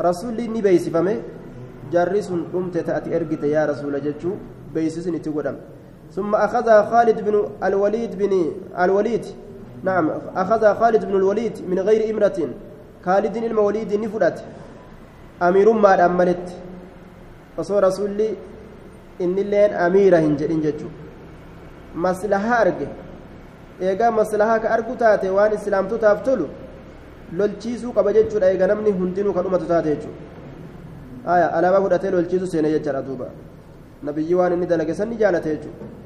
[0.00, 1.16] رسول ني بيسفمه
[1.92, 4.32] جرس قمت تأتي أرقت يا رسول جتشو.
[4.74, 5.56] بيسسني تقدم
[6.14, 9.24] ثم أخذها خالد بن الوليد بن الوليد
[9.84, 12.38] نعم أخذها خالد بن الوليد من غير إمرة
[13.04, 14.44] خالد الموليد نفرت
[15.42, 15.92] أمير ما
[19.24, 20.96] innilleen amiira hin jedhin jechuudha
[22.04, 22.88] maslahaa arge
[23.88, 26.48] eegaa maslahaa ka argu taate waan islaamtotaaf tolu
[27.40, 33.02] lolchiisuu qaba jechuudha eega namni hundinuu ka dhumatu taate jechuudha alaabaa fudhatee lolchiisuu seene jechaadha
[33.08, 33.28] duuba
[34.08, 36.01] nabiyyi waan inni dalage sanni jaalate jechuudha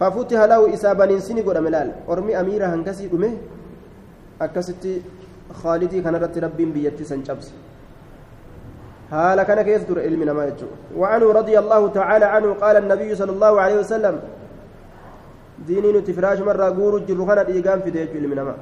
[0.00, 3.30] fafuutiha lahu isaa baniinsini godhame laal ormi amiira hangasii dhume
[4.46, 4.92] akkasitti
[5.62, 7.52] khaalidii kanarratti rabbiin biyyattii san cabse
[9.10, 10.54] حال كان كيصدر علم ما
[10.96, 14.14] وعنه رضي الله تعالى عنه قال النبي صلى الله عليه وسلم
[15.66, 18.54] ديني نتفراش مرة قور الجرخانة إيقام في ديج علم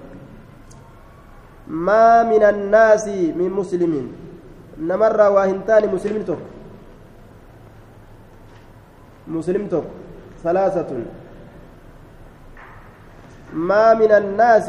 [1.68, 3.06] ما من الناس
[3.40, 3.92] من مسلم
[4.78, 6.56] namarraa waa hin taane muslimni tokko
[9.28, 9.84] مسلم توك
[10.42, 10.90] ثلاثة
[13.54, 14.68] ما من الناس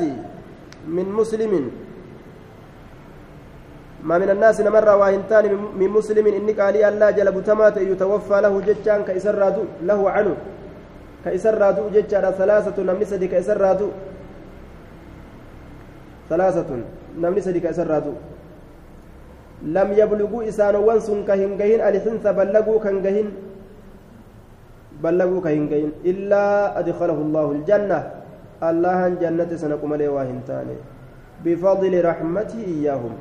[0.87, 1.71] من مسلم.
[4.03, 5.45] ما من الناس نمر واهنتان
[5.79, 6.27] من مسلم.
[6.27, 10.35] إني قال الله جل بتمات يتوفى له ججان كإسراد له عنه.
[11.25, 13.81] كإسراد ججان ثلاثة نمني سدي كإسراد
[16.29, 16.69] ثلاثة
[17.19, 18.07] نمني سدي كإسراد
[19.67, 23.27] لم يبلغوا إسان وانسون كهن كهن الحنث بلغوا كان كهن
[25.03, 28.18] بلغوا كهن كهن إلا أدخله الله الجنة.
[28.61, 30.75] allahan jannate sana qumalee waa hin taane.
[31.43, 33.13] Bifadli raxmatii iyyaahum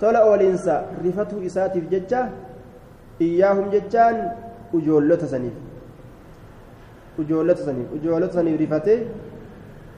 [0.00, 2.28] tola oolinsa rifatuu isaatiif jecha
[3.20, 4.16] iyyaahum jechaan
[4.72, 5.54] ujoollota saniif.
[7.18, 8.98] Ujoollota saniif ujoollota saniif rifatee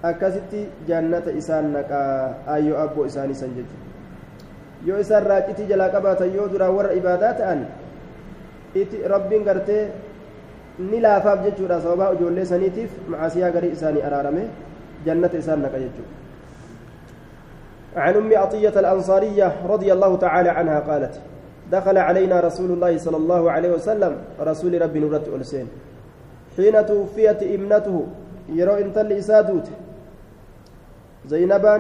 [0.03, 3.85] akkasitti jannata isaan naqaa ayyoo abboo isaanii san jechuudha
[4.87, 7.63] yoo isaan raacitii jalaa qabaatan yoo duraan warra ibaadaa ta'an
[8.75, 9.83] itti rabbiin gartee
[10.79, 11.81] ni laafaaf jechuudha.
[11.81, 14.49] Sababaa ijoollee saniitiif macaasiyaa garii isaanii araarame
[15.07, 16.15] jannata isaan naqa jechuudha.
[17.97, 21.21] عن أم عطية الأنصارية رضي الله تعالى عنها قالت
[21.73, 25.67] دخل علينا رسول الله صلى الله عليه وسلم رسول رب نورة ألسين.
[26.57, 28.07] حين توفيت ابنته
[28.53, 29.67] يرو انت الإسادوت
[31.27, 31.75] زينبا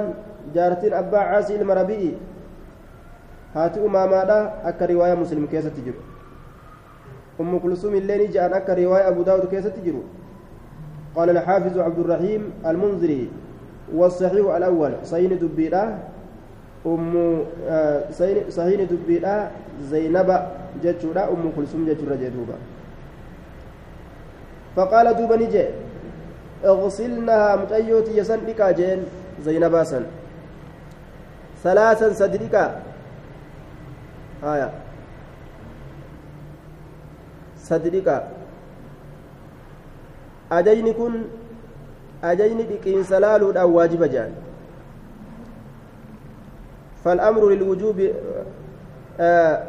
[0.54, 2.12] جارتين أبا عاسي المربئي
[3.54, 6.00] هاتي أماما أكا رواية مسلم كيسة تجرو
[7.40, 10.02] أم كلثوم الليل جاء أكا رواية أبو داود كيسة تجرو.
[11.16, 13.30] قال الحافظ عبد الرحيم المنذري
[13.94, 14.92] والصحيح الأول.
[15.04, 15.98] صحيح دبيرة.
[16.86, 17.44] أم
[18.48, 19.50] صحيح دبيرة.
[19.90, 20.28] زينب
[20.82, 22.56] جتشورا أم كلثوم جتشورا جدوبا
[24.76, 25.64] فقال دوبا نجي.
[26.64, 29.00] اغسلنها متأيوتي يسن بكا جين.
[29.44, 30.04] زينبا سن.
[31.64, 32.64] ثلاثا صدركا
[34.44, 34.70] آية.
[37.66, 38.16] صدركا
[40.52, 41.12] أجيني كن
[42.22, 44.34] ajajni dhiqiinsa laaluudhaan waajiba jedhan
[47.06, 47.98] فالأمر للوجوب
[49.20, 49.62] آه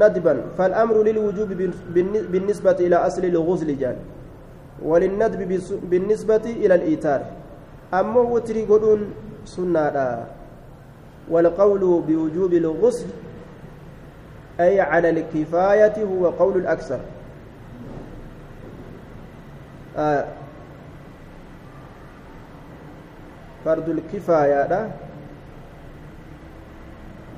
[0.00, 1.48] ندبا فالأمر للوجوب
[2.32, 3.96] بالنسبة إلى أصل الغسل جان
[4.84, 5.40] وللندب
[5.90, 7.20] بالنسبة إلى الإيتار
[7.94, 8.68] أما وتري
[9.44, 10.26] سنة
[11.30, 13.06] والقول بوجوب الغسل
[14.60, 17.00] أي على الكفاية هو قول الأكثر
[19.96, 20.24] آه
[23.64, 24.80] fardul kifaayaadha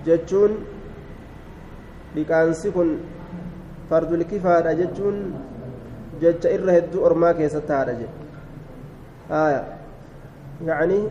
[0.06, 0.52] jechuun
[2.14, 2.88] dhiqaansi kun
[3.90, 5.16] fardul kifaadha jechuun
[6.22, 8.16] jecha irra hedduu ormaa keessatti haadha jedhe
[10.68, 11.04] yacanii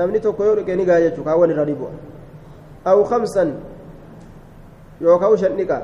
[0.00, 1.90] namni tokko yoo dhiqe ni gaa jechuu kaawwan irra dhibu
[2.90, 3.50] aw kamsan
[5.00, 5.78] shan dhiqa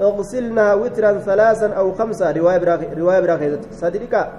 [0.00, 4.32] اغسلنها وترا ثلاثا أو خمسه رواية براك رواية براك صديقا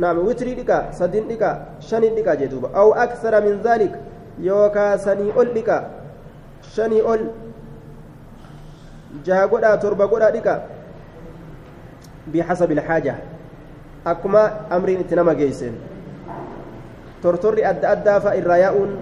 [0.00, 4.00] نعم وتري ديكا سدين ديكا شنين ديكا جدوبا أو أكثر من ذلك.
[4.40, 5.90] يوكا سني أول ديكا
[6.72, 7.20] شني أول
[9.24, 10.62] جها قدا تربة قدا ديكا
[12.32, 13.14] بحسب الحاجة.
[14.06, 15.74] أكما أمرين اتنما جيسين.
[17.22, 18.98] tortorri adda addaa fa'a irraa yaa'uun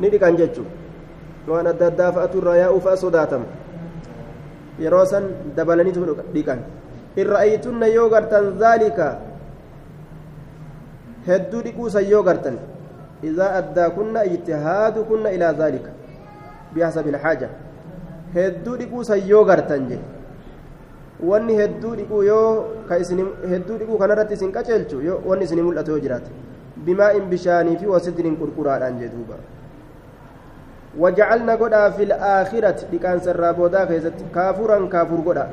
[0.00, 3.46] ni dhiqan jechuudha waan adda addaa fa'atu irraa yaa'uu fa'a sodaatama
[4.86, 6.60] yeroo san dabalaniitu dhiqan
[7.18, 8.98] إن رأيتن يوغرتن ذلك
[11.28, 12.56] هدو ديكوسا يوغرتن
[13.24, 15.86] إذا أداكن اجتهادكن إلى ذلك
[16.76, 17.48] بحسب الحاجة
[18.36, 19.98] هدو ديكوسا يوغرتن جي
[21.28, 22.50] wanni hedduu dhiquu yoo
[22.88, 23.18] ka isin
[23.52, 26.30] hedduu dhiquu kanarratti isin qaceelchu wanni isin mul'atu yoo jiraate
[26.86, 29.10] bimaa in bishaanii fi wasidrin qurquraadhaan jee
[30.96, 35.48] wajacalna godhaa fi laakhirati dhiqaansa irraa boodaa keessatti kaafuran kaafur godha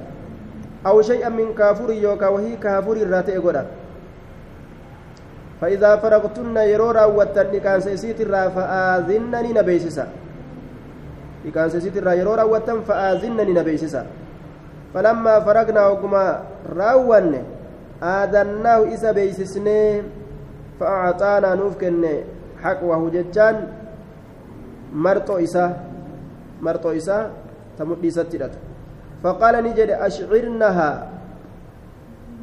[0.85, 3.65] أو شيئا من كافور يوكا وهي كافور الراتئ قدا
[5.61, 7.23] فإذا فرغتن يرورا
[7.63, 10.07] كان سيسيت الرا فآذنني نبيسسا.
[11.55, 14.05] كان سيسيت الرا يرورا واتن فآذنني نبيسسا.
[14.93, 16.43] فلما فرغنا وكما
[16.77, 17.33] راون
[18.03, 20.01] آذناه إسا بيسسني
[20.79, 21.55] فأعطانا
[24.95, 25.65] نوفكن حقوه ججان مرتو إسا
[26.61, 27.31] مرتو إسا
[27.77, 28.59] تمدي سترته
[29.23, 31.07] فقال نجد أشعرنها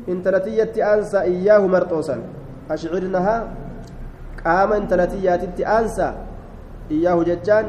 [0.08, 2.16] إن تلتيت أنسى إياه مرطوسا
[2.70, 3.36] أشعرنها
[4.44, 6.12] قام إن تلتيت أنسى
[6.90, 7.66] إياه ججان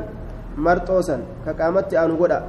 [0.57, 2.43] مرطوسا كقامت أنو قدا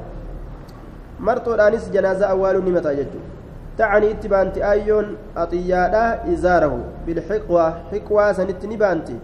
[1.21, 3.21] مرطودانيس جنازة أول نمتا ججو
[3.79, 6.75] تعني اتبانتي أيون أطيادا إزاره
[7.07, 9.19] بالحقوة حقوة سنت نبانتي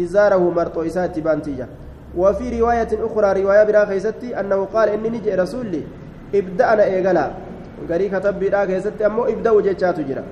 [0.00, 1.66] إزاره مرطو إسات بانتية
[2.16, 5.82] وفي رواية أخرى رواية برا خيستي أنه قال إني نجي رسولي
[6.34, 7.30] إبدأنا إيقلا
[7.90, 10.24] قري كتب برا خيستي أمو إبدأوا جيتشات جرا.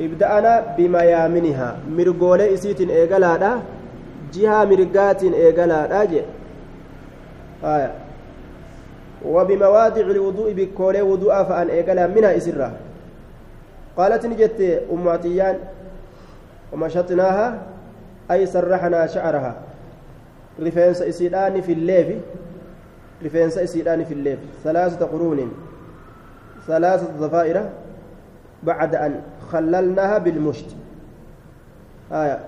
[0.00, 1.76] إبدأنا بميامنها.
[1.90, 3.58] مرقولي إسيت إيقلا
[4.34, 6.22] جهة مرقات إيقلا جي.
[7.64, 7.92] آية.
[9.24, 12.72] وبمواضع الوضوء بكولي وضوء فأن إيقلا منها إسرة.
[13.96, 15.56] قالت نجت أم عطيان
[16.72, 17.58] ومشطناها
[18.30, 19.67] أي سرحنا شعرها.
[20.62, 22.16] رفينس إسيدان في الليف
[23.24, 25.52] رفينس إسيدان في الليف ثلاثة قرون
[26.66, 27.70] ثلاثة ضفائر
[28.62, 29.20] بعد أن
[29.52, 30.66] خللناها بالمشت
[32.12, 32.38] آية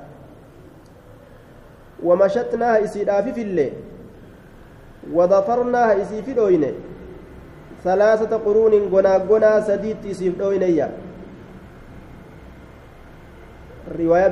[2.02, 3.72] ومشطناها إسيدان في الليل
[5.12, 6.72] وضفرناها إسي في دوينه
[7.84, 10.90] ثلاثة قرون غنا غنا سديت إسي في دوينه
[13.98, 14.28] رواية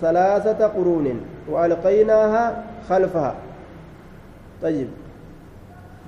[0.00, 1.06] ثلاثة قرون
[1.48, 2.44] وألقيناها
[2.88, 3.34] خلفها.
[4.62, 4.88] طيب.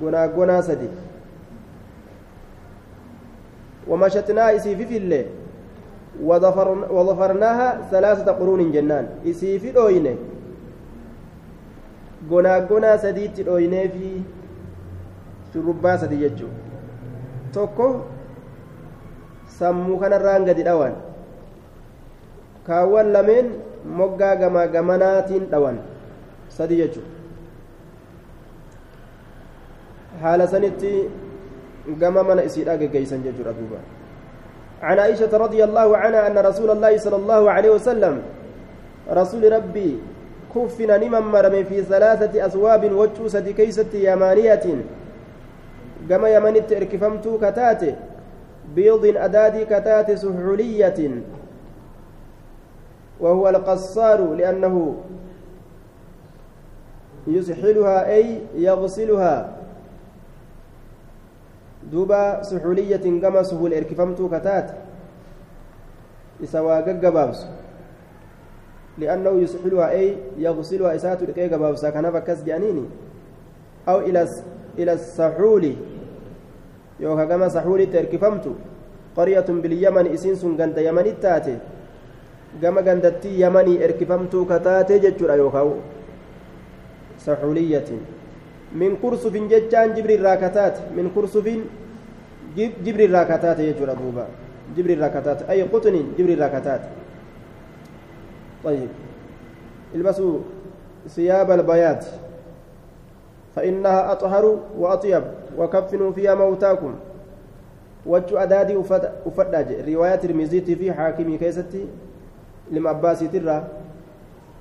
[0.02, 0.88] قنا قنا سدي.
[3.88, 5.26] ومشتنا إسي في الليل
[6.90, 9.08] وظفرناها ثلاثة قرون جنان.
[9.26, 10.16] إسي في دوينه
[12.30, 14.20] قنا قنا سديت دوينه في
[15.54, 16.48] شربا سدي يجو
[17.52, 17.88] توكو
[19.58, 20.94] sammuu kanarraan gadi dhawan
[22.62, 25.78] kaawwan lameen moggaa gamaa gamanaatiin dhawan.
[26.48, 27.18] Sadi jechuudha
[30.22, 31.10] haala sanitti
[31.98, 33.80] gama mana isiidhaa geggeeysan jechuudha duuba
[34.82, 38.22] عن عائشة رضي الله عنها أن رسول الله صلى الله عليه وسلم
[39.10, 39.98] رسول ربي
[40.54, 44.66] كفنا نمن مرم في ثلاثة أثواب وجوسة كيسة يمانية
[46.08, 47.94] كما يمنت اركفمت كتاتي
[48.74, 51.00] بيض أدادي كتات سحولية
[53.20, 54.96] وهو القصار لأنه
[57.26, 59.34] يسحلها أي يغسلها.
[61.92, 64.68] دوبا سحولية كما سهول إركفمت كتات.
[66.44, 67.40] إسوا جبابس
[68.98, 72.84] لأنه يسحلها أي يغسلها إسات لكي جبابس كان فكس جانيني
[73.88, 74.28] أو إلى
[74.78, 75.64] إلى السحول.
[76.98, 78.58] gama saxuuritti erkifamtu
[79.14, 81.54] qaryatun bilyaman isiin sun ganda yamanitti taate
[82.60, 85.72] gama gandattii yamanii erkifamtuu kataate jechuudha yookaan
[87.24, 88.00] saxuuliyyatiin
[88.72, 91.64] min kursufin jechaan jibri irraa kataate min kursufin
[92.56, 94.26] jibri irraa kataate jechuudha duuba
[94.76, 96.88] jibri irraa kataate ay qutuniin jibri irraa kataate
[98.64, 98.88] طيب
[99.94, 100.38] البسوا
[101.08, 102.04] ثياب البيات
[103.56, 105.22] فإنها أطهر وأطيب
[105.58, 106.94] وكفنوا فيها موتاكم
[108.06, 108.76] وجو أدادي
[109.26, 111.86] أفداج رواية ترمزيتي في حاكمي كيستي
[112.72, 113.62] ilma abbaasiitirraa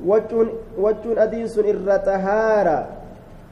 [0.06, 2.78] waccuun adiin sun irra xahaara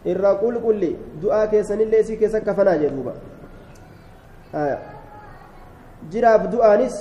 [0.05, 0.91] irra qulqulli
[1.21, 3.13] du'aa keessanillee isii keessan kafanaa jedhuuba
[6.11, 6.95] jiraaf du'aanis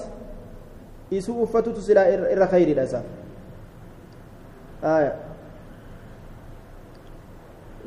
[1.10, 3.04] isuu uffatutu silaa irra kayridha isaa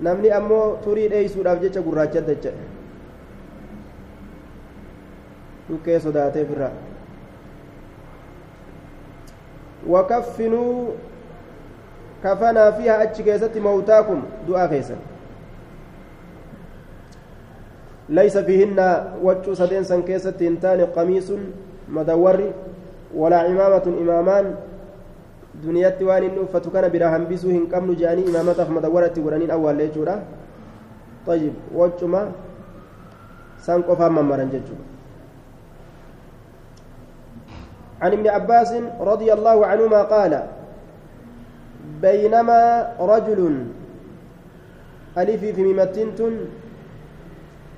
[0.07, 2.51] namni ammoo turii dheeysuudhaaf jecha gurraacha jecha
[5.69, 6.71] dhukkee sodaateef irraa
[12.23, 14.97] kafanaa fiiha achi keessatti mawtaakum du'aa keessan
[18.09, 18.79] ليس فيهن
[19.19, 20.39] وجه سدين سن كيست
[20.95, 21.27] قميص
[21.91, 22.39] مدور
[23.15, 24.45] ولا عمامة إمامان
[25.57, 30.21] waan inni uffatu kana bira hambisuu hin qabnu jedhanii imaamataaf madawaratti godhaniin awwaallee jechuudha
[31.27, 32.31] طيب وجما
[33.59, 34.75] سان قفا ممرن ججو
[38.01, 40.43] عن ابن عباس رضي الله عنهما قال
[42.01, 43.39] بينما رجل
[45.17, 46.21] ألف في ميمتنت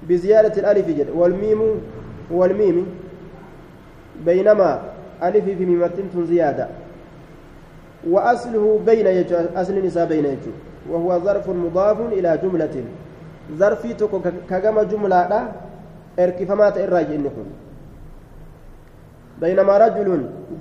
[0.09, 1.61] بزيادة الألف جد والميم
[2.31, 2.85] والميم
[4.25, 4.81] بينما
[5.23, 6.67] ألف في ميمتنت زيادة
[8.07, 10.51] وأصله بين يجو أصل النساء بين يجو
[10.89, 12.75] وهو ظرف مضاف إلى جملة
[13.55, 15.51] ظرفي تكو كجمع جملة
[16.19, 17.47] إركفمات الراجع إنكم.
[19.41, 20.09] بينما رجل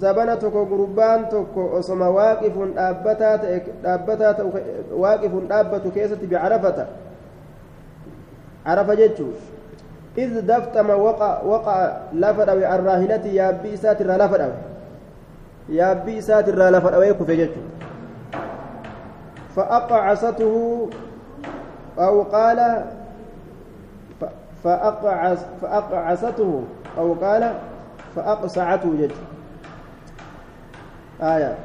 [0.00, 3.40] زبنة قربان تكو أصما واقف أبتات
[3.84, 4.38] أبتات
[4.92, 6.86] واقف أبت كيسة بعرفة.
[8.66, 9.28] عرف جتشو
[10.18, 11.76] إذ دفتم وقع وقع
[12.12, 14.42] لفر أو الراهلة يا بيسات لفر
[15.68, 17.78] isaatirraa lafa dhawee kufe jechuudha
[19.58, 20.54] فأقعسته
[21.98, 22.58] أو قال
[24.64, 26.62] فأقعس فأقعسته
[26.98, 27.42] أو قال
[28.16, 29.12] فأقصعته جد.
[31.22, 31.58] آية.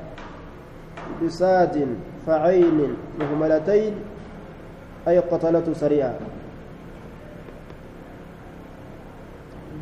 [1.24, 1.88] بساد
[2.28, 3.94] فعين مهملتين
[5.08, 6.14] أي قتلته سريعا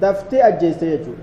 [0.01, 1.14] دفتي أجيست يجو.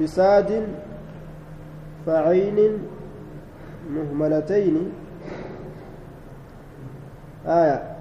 [0.00, 0.68] بساد
[2.06, 2.78] فعين
[3.90, 4.92] مهملتين.
[7.46, 7.93] آية.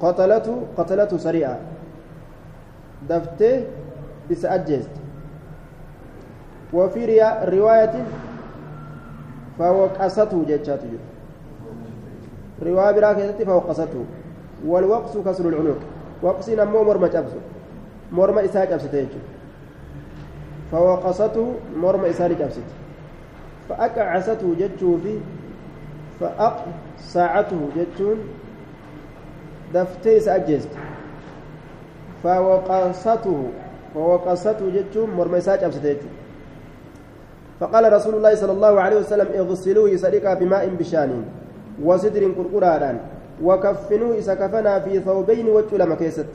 [0.00, 1.58] قتلته قتلته سريعا
[3.08, 3.64] دفتي
[4.30, 4.90] بس أجيست
[6.72, 7.94] وفي رواية
[9.58, 10.80] فوقسته جتشات
[12.62, 14.04] رواية براكة فوقسته
[14.66, 15.80] والوقس كسر العنق.
[16.22, 17.40] وقس نمو مرمى جبسه.
[18.12, 19.06] مرمى إساء جبسته
[20.72, 22.74] فوقسته مرمى إساء جبسته.
[23.68, 25.18] فأقعسته جتشو في
[26.20, 28.18] فأقسعته جتشون.
[29.74, 30.68] دفتي سأجست
[32.22, 33.38] فوقسته
[33.94, 36.08] فوقسته جتشون مرمى إساء جبسته
[37.60, 41.10] فقال رسول الله صلى الله عليه وسلم اغسلوه سرقا بماء بشان
[41.82, 42.98] وسدر قرقران
[43.42, 46.32] وكفنوه إذا كفنا في ثوبين وجه كيست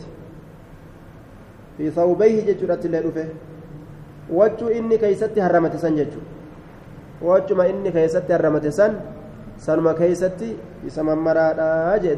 [1.78, 3.28] في ثوبيه ججرة اللي رفه
[4.34, 6.22] وجه إني كيست هرمت سن ججو
[7.22, 8.94] وجه ما إني كيست هرمت سن
[9.58, 10.42] سنما كيست
[10.88, 12.14] إسما مرادا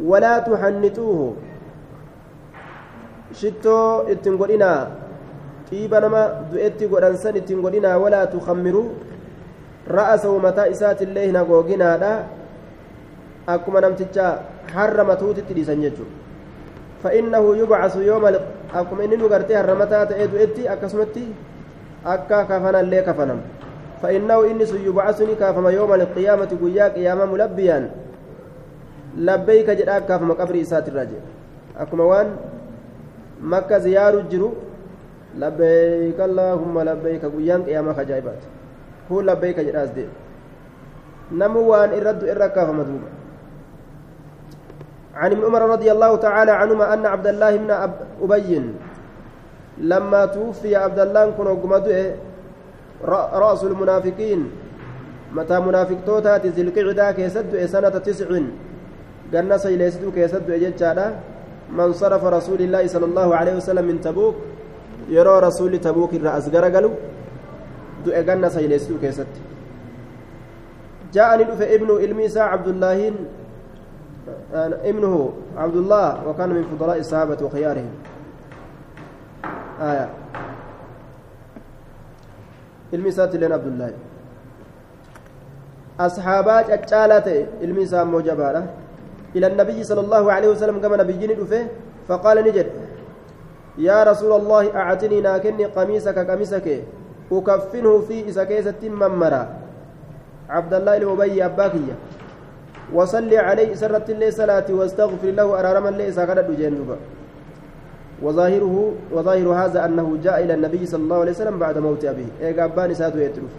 [0.00, 1.20] ولا تحنتوه
[3.32, 3.78] شتو
[4.12, 4.72] اتنقلنا
[5.72, 8.92] xiiba nama du'etti godhansan ittiin godhinaa walaa tukammiruu
[9.88, 12.10] ra'asahu mataa isaatiillee hin hagooginaadha
[13.54, 14.26] akkuma namticha
[14.74, 16.20] harra matuutitti dhiisan jechuudha
[17.02, 18.24] فإنه يبعث يوم
[18.74, 21.26] أكم إني نقرتي هرمتا تأيدو إتي أكسمتي
[22.06, 23.40] أكا كفنا اللي كفنم
[24.02, 27.26] فإنه إني سيبعثني كافما يوم القيامة قيا قياما
[29.16, 31.20] ملبيا لبيك جداك كافما قبر إسات الرجل
[31.78, 32.36] أكما وان
[33.42, 34.52] مكة زيار الجرو
[35.38, 38.42] لبيك اللهم لبيك قيام قياما خجائبات
[39.12, 40.06] هو لبيك جداس دي
[41.32, 43.10] نمو وان إرد إركا فمدوبا
[45.14, 47.70] عن ابن عمر رضي الله تعالى عنهما أن عبد الله بن
[48.22, 48.62] أبي
[49.78, 51.46] لما توفي عبد الله كن
[53.04, 54.50] رأس المنافقين
[55.32, 58.26] متى منافق توتات ذي القعدة كيسد سنة تسع
[59.34, 61.06] قلنا سيليسدو كيسد جيتشادا
[61.78, 64.34] من صرف رسول الله صلى الله عليه وسلم من تبوك
[65.08, 66.94] يرى رسول تبوك الرأس قرقلوا
[68.04, 69.26] دؤ قلنا سيليسدو كيسد
[71.12, 71.42] جاءني
[71.76, 73.12] ابن الميسى عبد الله
[74.90, 77.90] ابنه عبد الله وكان من فضلاء الصحابة وخيارهم.
[79.80, 80.08] آية.
[82.94, 83.92] المسات لين عبد الله.
[86.00, 87.28] أصحابات أجالات
[87.62, 88.66] المسا موجبالة
[89.36, 91.66] إلى النبي صلى الله عليه وسلم كما نبيين دفه
[92.08, 92.66] فقال نجد
[93.78, 96.82] يا رسول الله أعتني ناكني قميصك قميصك
[97.32, 99.42] أكفنه في إسكيسة ممرا
[100.50, 101.94] عبد الله الأبي أباكية
[102.92, 106.96] وصلي عليه سرت الله صلاة واستغفر له أرارما الله ساكنت جندوبا
[108.22, 112.24] وظاهره وظاهر هذا أنه جاء إلى النبي صلى الله عليه وسلم بعد موت أبيه.
[112.42, 113.52] إيقا أبان ساتو يترف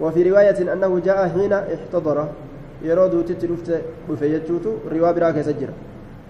[0.00, 1.52] وفي رواية أنه جاء حين
[2.88, 3.68] يرود تترفت
[4.08, 5.70] بفيجوت رواية براك يسجر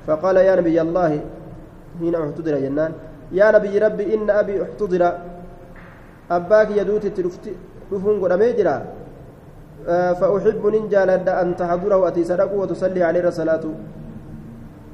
[0.06, 1.10] فقال يا نبي الله
[1.98, 2.92] حين احتضر جنان
[3.38, 5.02] يا نبي ربي إن أبي احتضر
[6.36, 7.44] أباك يدوت ترفت
[7.92, 8.76] رفون قد ميجرا
[10.20, 11.10] فأحب ننجال
[11.42, 13.64] أن تحضره أتي صدقه وتصلي عليه الصلاة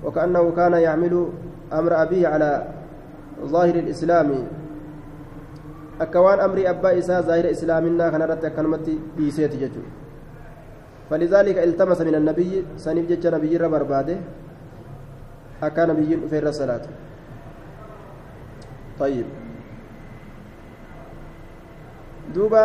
[0.04, 1.14] وكأنه كان يعمل
[1.72, 2.50] أمر أبيه على
[3.44, 4.28] ظاهر الإسلام
[6.00, 8.86] أكوان أمر أبا إساء ظاهر إسلامنا كان كلمة
[9.16, 9.84] بيسيت ججو
[11.11, 14.16] فلذلك التمس من النبي سنب جج نبي ربر بعده
[15.62, 16.84] أكان نبي في الصلاة
[19.00, 19.26] طيب
[22.34, 22.64] دوبا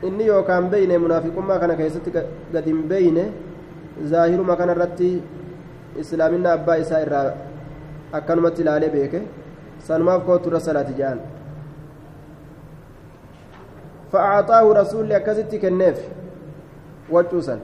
[0.00, 2.10] inni yookaan beeyne munaafiqummaa kana keessatti
[2.52, 3.24] gad hin beeyne
[4.12, 5.10] zaahiruma kana irratti
[6.02, 7.26] islaaminna abbaa isaa irraa
[8.18, 9.20] akkanumatti ilaalee beeke
[9.88, 11.20] sanumaaf kootu irra salaati jedhan
[14.12, 15.98] فأعطاه رسول أكست كنيف
[17.12, 17.56] وجوسا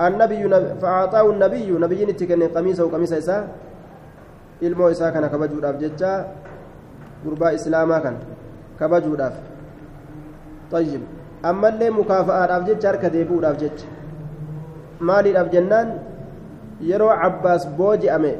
[0.00, 0.42] النبي
[0.82, 3.42] فأعطاه النبي نبي نتكن قميصه وقميص إساء
[4.60, 6.10] ilmoo isaa kana kabajuudhaaf jecha
[7.24, 8.18] gurbaa islaamaa kana
[8.78, 9.36] kabajuudhaaf
[10.72, 11.02] طيب
[11.50, 13.86] ammallee mukaafa'aadhaaf jecha harka deebi'uudhaaf jecha
[15.10, 15.88] maaliidhaaf jennaan
[16.90, 18.32] yeroo cabbaas booji'ame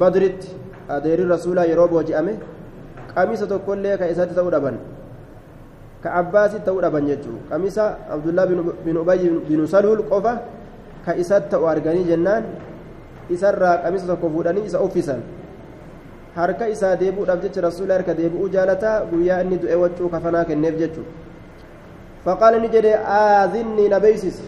[0.00, 0.48] badritti
[0.96, 2.32] adeerii rasuulaa yeroo booji'ame
[3.14, 4.80] qamisa tokkollee ka isatti ta'uu dhaban
[6.02, 8.46] ka abbaasitti ta'uu dhaban jechuudha qamisa abdullaa
[8.84, 10.42] bin ubayy bin saluul qofa
[11.04, 12.44] ka isatti ta'u arganii jennaan
[13.30, 15.22] isarraa qamisa tokko fuudhanii isa uffisan
[16.34, 21.04] harka isaa deebuudhaaf jecha rasuula harka deebi'uu jaalataa guyyaa inni du'e waccuu kafanaa kenneef jechuu
[22.24, 24.42] faqaala ni jedhe aazinnii na beeysisi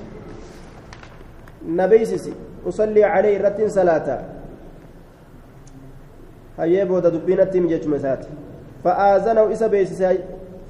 [1.78, 2.32] na beeysisi
[2.66, 4.18] usallii calee irrattiin salaata
[6.56, 8.28] hayyee booda dubbiinatti himi jechuma isaati
[8.84, 10.20] fa'aazanahu isa beeysise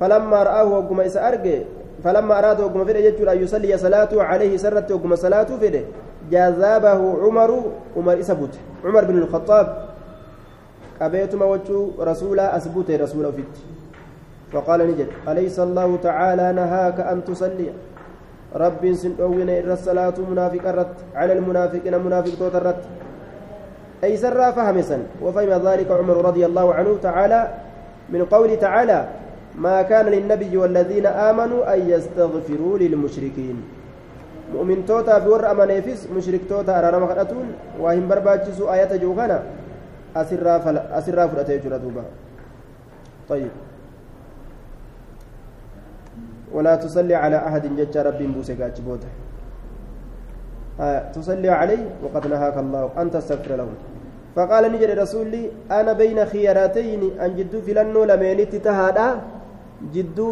[0.09, 1.67] ra'aahu hogguma isa arge
[2.03, 5.87] فلما أراد وقم فده يجور أن يصلي صلاته عليه سرت وقم صلاته فده.
[6.31, 7.51] جذابه عمر
[7.97, 9.67] عمر إسبوت عمر بن الخطاب.
[11.01, 13.55] قبيتما وجه رسولا أسبوت رسولا فيت.
[14.53, 17.71] فقال نجد أليس الله تعالى نهاك أن تصلي؟
[18.57, 22.83] رب سنؤون إر الصلاة منافق الرت على المنافقين منافق توت الرت
[24.05, 27.41] أي سر فهمسا وفهم ذلك عمر رضي الله عنه تعالى
[28.11, 29.22] من قوله تعالى
[29.59, 33.57] ما كان للنبي والذين آمنوا أن يستغفروا للمشركين.
[34.53, 37.47] مؤمن توتا في ور أمانيفس مشرك توتا أرانا مخدتون
[37.81, 39.43] وهم برباجسوا آيات جوغانا
[40.17, 42.05] أسرا فل أسرا فرأتي جردوبا
[43.29, 43.51] طيب.
[46.53, 48.55] ولا تصلي على أحد جج رب بوسى
[48.87, 49.09] بوته.
[50.81, 53.75] آه تصلي عليه وقد نهاك الله أن تستغفر لهم
[54.37, 58.05] فقال نجد رسولي أنا بين خياراتين أن جدوا في لنو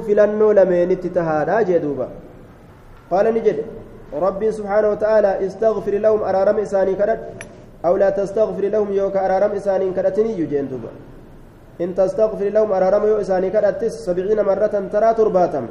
[0.06, 2.08] في لنو لمينت تهادا جدوبا.
[3.10, 3.58] قال نجد
[4.24, 7.20] ربي سبحانه وتعالى استغفر لهم أرارم إساني كرد
[7.86, 10.90] أو لا تستغفر لهم يوك أرارم إساني كرتني يجين دوبا.
[11.80, 15.64] إن تستغفر لهم أرارم يو إساني كرتس سبعين مرة ترى ترباتم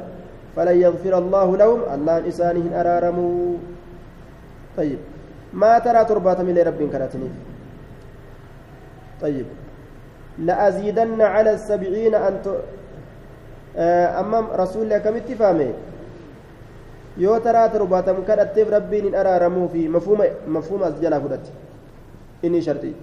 [0.56, 3.56] فلن يغفر الله لهم الله إسانهن أرارموا
[4.78, 4.98] طيب
[5.52, 7.30] ما ترى ترباتم إلى رب كرتني
[9.22, 9.46] طيب
[10.38, 12.34] لأزيدن على السبعين أن
[13.76, 15.70] رسول الله كم اتفامه
[17.18, 21.50] yoo taraa torbaatamu kadhatteef rabbiin hin araaramuu fi mafhuma as jalaa fudhate
[22.48, 22.94] inni shartii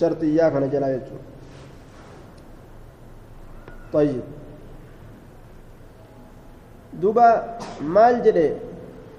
[0.00, 1.32] shartiyyaa kana jalaa jechuudha
[3.94, 4.26] طيب
[7.02, 7.28] دوبا
[7.96, 8.48] مال جدي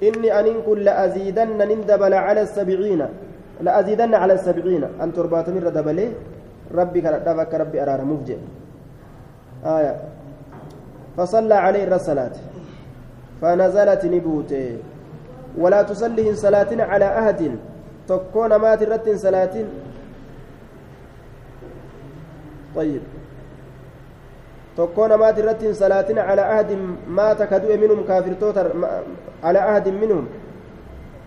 [0.03, 3.01] إني أن كن لأزيدن نندبل على السبعين
[3.65, 6.07] لأزيدن على السبعين أن تربات من ردبلي
[6.75, 8.38] ربي كردفك ربي أرار مفجئ
[9.63, 9.93] آية
[11.18, 12.36] فصلى عليه الصلاة
[13.41, 14.78] فنزلت نبوته.
[15.57, 17.41] ولا تصلي صلاة على أحد.
[18.07, 19.55] تكون مات رت صلاة.
[22.76, 23.01] طيب.
[24.78, 26.72] تكون مات رت صلاة على أحد.
[27.07, 28.34] مات كدوء منهم كافر.
[28.34, 28.68] توتر
[29.43, 30.28] على أحد منهم.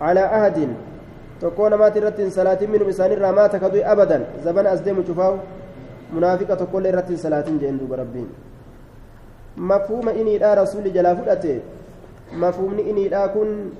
[0.01, 0.57] على أحد.
[1.41, 2.87] تكون مات رت صلاة منهم.
[2.89, 4.25] إسان مات كدوء أبدا.
[4.45, 5.37] زبن أزدم شفاو
[6.13, 8.29] منافقة تقول رت صلاة جندو ربين.
[9.59, 11.13] مفهوم إني رسول جلا
[12.89, 13.71] iniidhaa kun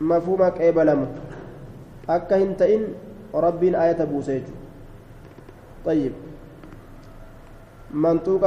[0.00, 1.06] mafhuma qeebalamu
[2.14, 2.82] akka hin ta'in
[3.34, 4.66] rabbiin ayata buuse jechuudha
[5.84, 6.12] طيب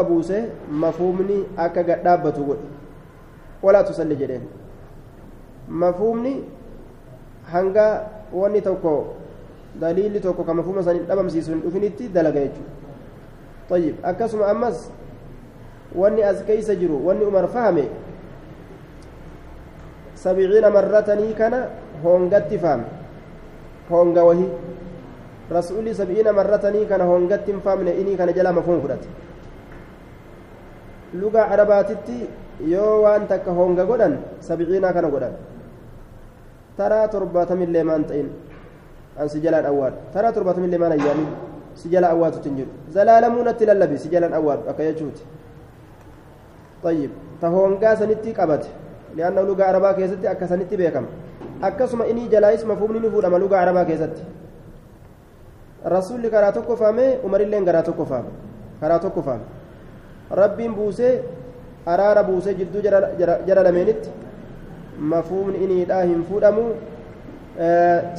[0.09, 0.37] buuse
[0.69, 2.67] mafhumni akka gad dhaabbatu godhe
[3.63, 4.47] walaa tusalli jedheen
[5.67, 6.33] mafhumni
[7.53, 7.87] hanga
[8.33, 9.15] wanni tokko
[9.81, 12.79] daliilli tokko ka mafhuma san hin dhabamsiisu hin dhufinitti dalaga jechuudha
[13.71, 14.47] طيب akkasuma
[15.95, 17.89] wanni as keeysa jiru wanni umar fahame
[20.21, 21.53] سبعين مرة كان
[22.05, 22.81] هونغت فام
[23.91, 24.45] هونغ وهي
[25.57, 29.03] رسولي سبعين مرة كان هونغت فام إني كان جلا مفهوم فرات
[31.17, 32.19] لغة عرباتتي
[32.61, 34.13] yoo waan takka honga godhan
[34.47, 35.33] sabciinaa kana godhan
[36.77, 38.29] taraa torbaatamillee maan ta'in
[39.17, 41.29] an si jalaan awwaadhu taraa torbaatamillee maan ayyaamin
[41.73, 45.25] si jala awwaatutti hin jiru zalaalamuu natti lallabi si jalaan awwaadhu akka jechuuti
[46.83, 47.11] طيب
[47.41, 48.69] تهونغا سنتي قبته
[49.17, 51.07] لأنه لغة عربaa keessatti akka sanitti beekama
[51.61, 54.21] akkasuma inii jalaayis mafhumni ni fuudhama lugaa arabaa keessatti
[55.85, 58.31] rasuulli karaa tokko faame umarilleen karaa tokko faame
[58.81, 59.43] karaa tokko faame
[60.41, 61.13] rabbiin buusee
[61.85, 62.81] araara buusee jidduu
[63.47, 64.09] jara lameenitti
[65.13, 66.65] mafhumni iniidhaa hin fuudhamu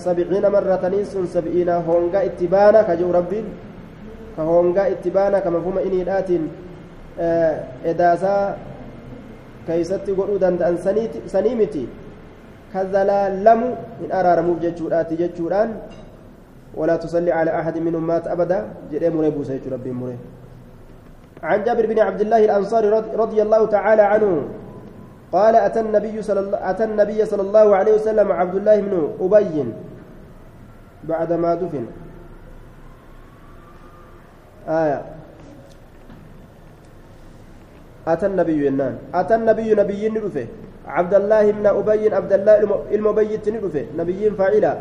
[0.05, 3.47] sabciina marrataniin sun sab'iina hongaa itti baana ka jiru rabbiin
[4.37, 6.51] ka hongaa itti baana ka mafhuma iniidhaatiin
[7.85, 8.57] edaasaa
[9.67, 10.79] keeysatti godhuu danda'an
[11.27, 11.89] sanii miti
[12.73, 15.77] ka zalaalamu hin araaramuuf jechuudhaati jechuudhaan
[16.73, 18.89] ولا تصلي على أحد منهم مات أبدا.
[18.89, 20.17] جري مري بوسى ربي مري
[21.43, 24.49] عن جابر بن عبد الله الأنصاري رضي الله تعالى عنه
[25.33, 29.73] قال أتى النبي صلى الله أتى النبي صلى الله عليه وسلم عبد الله بن أبي
[31.05, 31.85] بعدما دفن.
[34.69, 35.01] آية.
[38.07, 38.99] أتى النبي ينان.
[39.15, 40.47] أتى النبي نبي ندفه.
[40.87, 42.55] عبد الله بن أبي عبد الله
[42.93, 44.73] المبيت ندفه نبي فاعلا.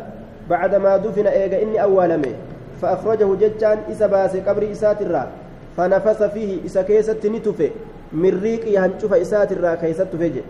[0.50, 2.34] بعدما دفن إيجا إني أولمه
[2.82, 5.30] فأخرجه ججان إسا باس قبر إسات الرا
[5.76, 7.70] فنفس فيه إسا كيست نتفه.
[8.12, 10.42] من ريق هنشوف إسات الرا كيست تفجي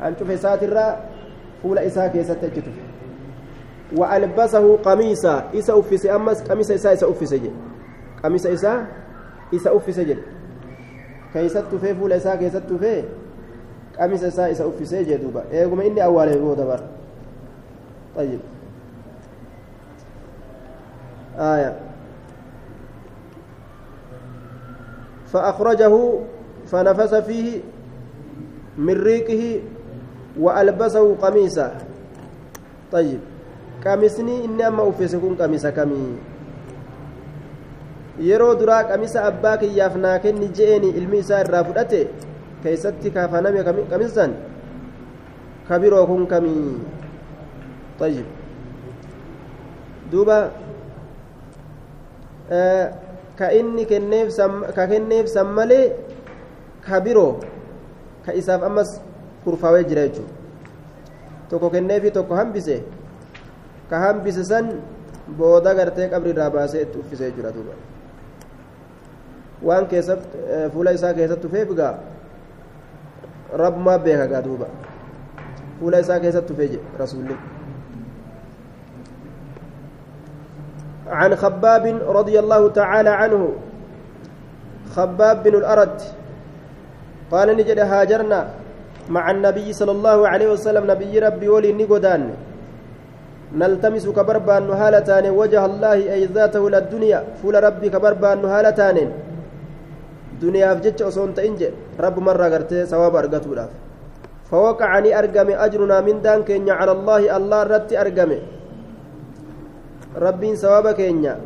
[0.00, 0.96] هنشوف إسات الرا
[1.62, 2.82] فول إسا كيست تفجي
[3.96, 5.44] وألبسه قميصا.
[5.54, 7.50] إسا أفس أمس قميص إسا إسا أفس جي
[8.24, 8.86] قميص إسا
[9.54, 10.00] إسا أفس
[11.32, 13.04] كيست تفه فول إسا كيست تفه
[13.98, 16.80] قميص إسا إسا أفس جي دوبا إيه إني أوله بودا بار
[18.16, 18.40] طيب
[21.38, 21.76] آية
[25.32, 26.12] فأخرجه
[26.66, 27.60] فنفس فيه
[28.78, 29.60] من ريقه
[30.40, 31.74] وألبسه قميصا
[32.92, 33.20] طيب
[33.84, 36.16] قميصني إني أما أفسكون قميصا كمي
[38.20, 42.00] yeroo duraa qamisa abbaa kiyyaaf naa kenni je'eeni ilmi isaa irraa fudhate
[42.62, 44.32] keeysatti kaafaname qamisan
[45.68, 46.98] kabiroo kun kamii
[48.00, 48.26] طيب
[50.10, 50.50] duuba
[53.38, 54.32] ka inni kenneef
[54.74, 55.92] ka kenneef san malee
[56.80, 57.42] ka biroo
[58.24, 58.90] ka isaaf ammas
[59.44, 60.32] kurfaawee jira jechuudha
[61.50, 62.76] tokko kenneefi tokko hambise
[63.90, 64.80] ka hambise san
[65.38, 67.74] booda gartee qabrirraa baasee itti uffisee jira duuba
[69.62, 70.38] waan keessatti
[70.72, 71.94] fuula isaa keessatti ufeef gaa
[73.52, 74.66] rabbumaa beeka gaa duuba?
[75.80, 77.36] Fuula isaa keessatti ufee rasuulli.
[81.08, 83.42] عن خباب رضي الله تعالى عنه
[84.92, 86.00] خباب بن الأرد
[87.32, 88.40] قال نجد هاجرنا
[89.08, 92.30] مع النبي صلى الله عليه وسلم نبي ربي ولي نقدان
[93.56, 98.44] نلتمس كبربان هالتان وجه الله أي ذاته للدنيا فول ربي كبربان
[100.38, 101.60] هالتان دنيا فجتش أصون تنج
[102.00, 103.68] رب مرة قرتي سواب أرقته
[104.50, 108.40] فوقعني أرقم أجرنا من دان كينيا على الله الله رتي أرقمي
[110.18, 111.38] rabbiin sawaba keenya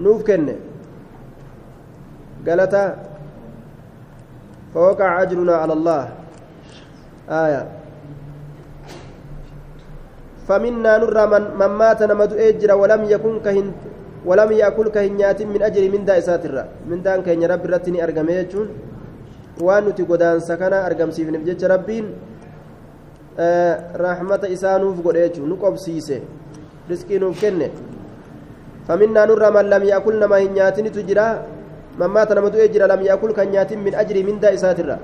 [0.00, 0.56] nuuf kenne.
[2.46, 3.08] Galata.
[4.74, 6.02] فوقع أجرنا على الله
[7.28, 7.62] آية
[10.48, 13.72] فمنا نرى من, من مات نمد أجر ولم يكن كهن
[14.26, 18.68] ولم يأكل كهنيات من أجر من دا إساترة من دان كهن رب رتني أرقم يجون.
[19.58, 22.06] waan nuti godaansa kana argamsiifneef jecha rabbiin
[23.94, 26.22] rahmata isaa nuuf godhe jechuun nu qobsiise
[26.90, 27.70] رزقي نوف كنه.
[28.88, 31.28] فمنا نرى من لم يأكل نما هنياتن تجرى
[32.00, 34.96] من مات نما تؤجر لم يأكل كنيات من أجر من دا إساترا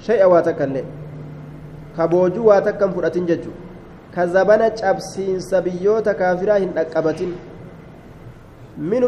[0.00, 0.86] شيء واتكلم.
[1.98, 3.52] كبوجو واتكم فرأتين ججو.
[4.16, 4.66] كزبنا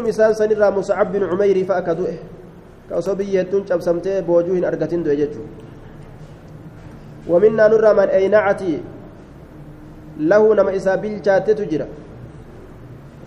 [0.09, 2.17] isaan sanirraa muscab bin cumeyrii fa'a ka du'e
[2.89, 5.45] ka osoo biyyi hedduun cabsamtee boojuu hin argatin du'e jechuu
[7.29, 8.81] ومنا نرى من أينعتي
[10.19, 11.85] lahu nama isaa bilchaattetu jira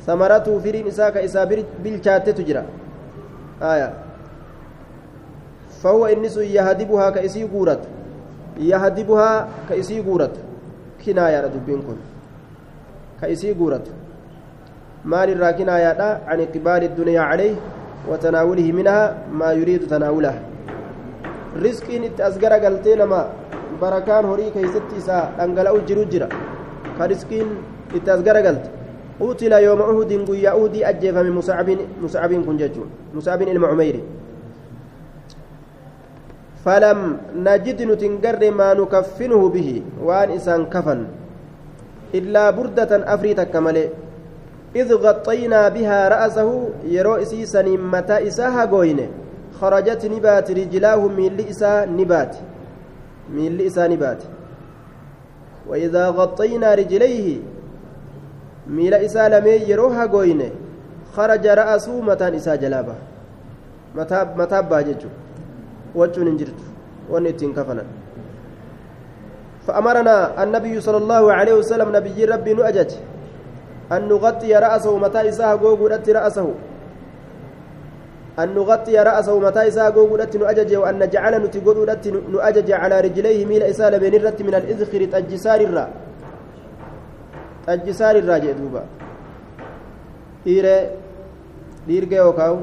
[0.06, 1.46] samaratuu firiin isaa ka isaa
[1.82, 2.64] bilchaattetu jira
[3.70, 3.92] aya
[5.82, 7.46] fahuwa inni sun yahdibuhaa ka isii
[10.02, 10.51] guuratu
[11.04, 11.98] kinaayaadha dubbiin kun
[13.20, 13.90] ka isii guuratu
[15.04, 17.54] maalirraa kinaayaadha can iqbaali الدنيا عليه
[18.10, 19.00] وتناوله منها
[19.40, 20.34] ما يريد تناوله
[21.64, 23.20] رزقين itti as garagaltee nama
[23.82, 26.28] barakaan horii keeysatti isaa dhangala'u jiru jira
[26.98, 27.46] كرزقين
[27.94, 28.64] إتازقر قلت
[29.20, 31.68] قتل يوم أهد قيا أهدي أجيف من مصعب
[32.02, 34.02] مصعب كن ججون مصعب المعميري
[36.64, 36.98] فلم
[37.36, 41.00] نجد نتنقر ما نكفنه به وان إسان كفن.
[42.14, 43.88] إلا بردة أفريتا كمالي
[44.76, 49.08] إذ غطينا بها رأسه يرو إسيسا متى إساها قوينه
[49.60, 52.36] خرجت نبات رجلاه من لئسا نبات.
[53.34, 54.22] من لئسا نبات.
[55.68, 57.38] وإذا غطينا رجليه
[58.70, 60.50] ميل إسا لمي يروها قوينه
[61.16, 62.94] خرج رأسه متى إسا جلابه.
[63.96, 64.58] متى متى
[65.94, 66.60] باججو وجه نجرت
[67.10, 67.84] ونتين كفنا
[69.66, 72.90] فأمرنا النبي صلى الله عليه وسلم نبي ربي نؤجج
[73.92, 76.48] أن نغطي رأسه متى إساها قوقودت رأسه
[78.38, 83.92] أن نغطي رأسه متى إساها قوقودت نؤجج وأن نجعل نتقودت نؤجج على رجليه ميل إسال
[84.02, 85.86] بين الرت من الإذخر تجسار الرا
[87.66, 88.82] تجسار الرا جدوبا
[90.46, 90.76] إيري
[91.86, 92.62] dhiirga yookaan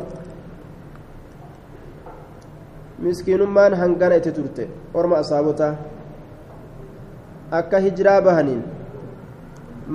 [3.06, 5.74] miskiinummaan hangana itti turte orma asaabotaa
[7.60, 8.62] akka hijiraa bahaniin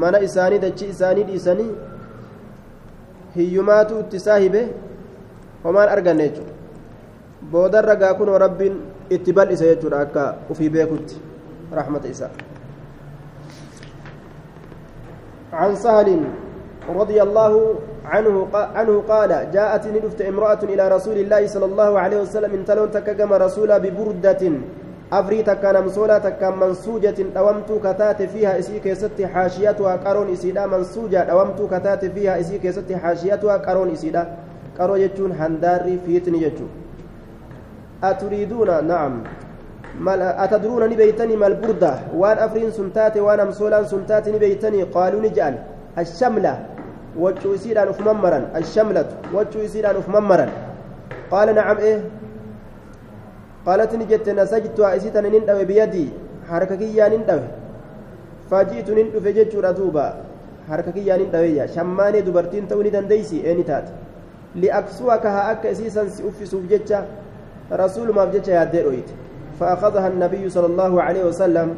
[0.04, 1.70] mana isaanii dachii isaanii dhiisanii
[3.36, 4.62] hiyyumaatu itti saahibe
[5.64, 6.52] homaan arganne jechuudha
[7.52, 8.80] boodarra gaa kunoo rabbiin
[9.18, 10.24] itti bal'ise jechuudha akka
[10.56, 11.16] ufii beekutti
[11.80, 12.34] rahmata isaa
[15.54, 16.08] عن سهل
[16.88, 17.74] رضي الله
[18.04, 22.90] عنه عنه قال جاءتني نفت امرأة إلى رسول الله صلى الله عليه وسلم من تلون
[22.90, 24.42] تكجم رسولا ببردة
[25.12, 31.60] أفري تكان مسولا تكان منسوجة دومت كتات فيها إسي كيست حاشيتها قرون إسيدا منسوجة دومت
[31.72, 34.22] كتات فيها إسي كيست حاشيتها قرون إسيدا
[34.78, 36.70] قرو يجون هنداري فيتني يجون.
[38.04, 39.22] أتريدون؟ نعم.
[40.00, 45.54] مال أتدرون نبيتني ما البردة وان أفرين سنتاتي وان أمسولان سنتاتي نبيتني؟ قالوا نجعل.
[45.98, 46.73] الشملة.
[47.18, 50.46] وجو يسيران أف ممرا الشملة وجو يسيران أف ممرا
[51.30, 51.98] قال نعم إيه؟
[53.66, 56.08] قالت نجت نسجت أسيتا نندوي بيدي
[56.50, 57.48] حركة كيا نندوي.
[58.50, 60.06] فجئت نندوي جتشورا دوبا
[60.68, 63.86] حركة كيا نندوي شماني دبرتين توني دنديسي إيه نتات.
[64.54, 67.06] لأكسوك ها أكا أسيسا سأفسوف جتشا
[67.72, 69.10] رسول ما بجتشا يادير أويت.
[69.60, 71.74] فأخذها النبي صلى الله عليه وسلم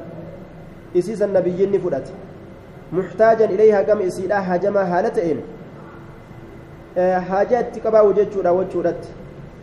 [0.97, 2.09] إسيس النبي نفدت
[2.93, 5.41] محتاجا إليها كم إسيلا هجما هالتين
[7.28, 9.05] حاجات كبا وجدت وجدت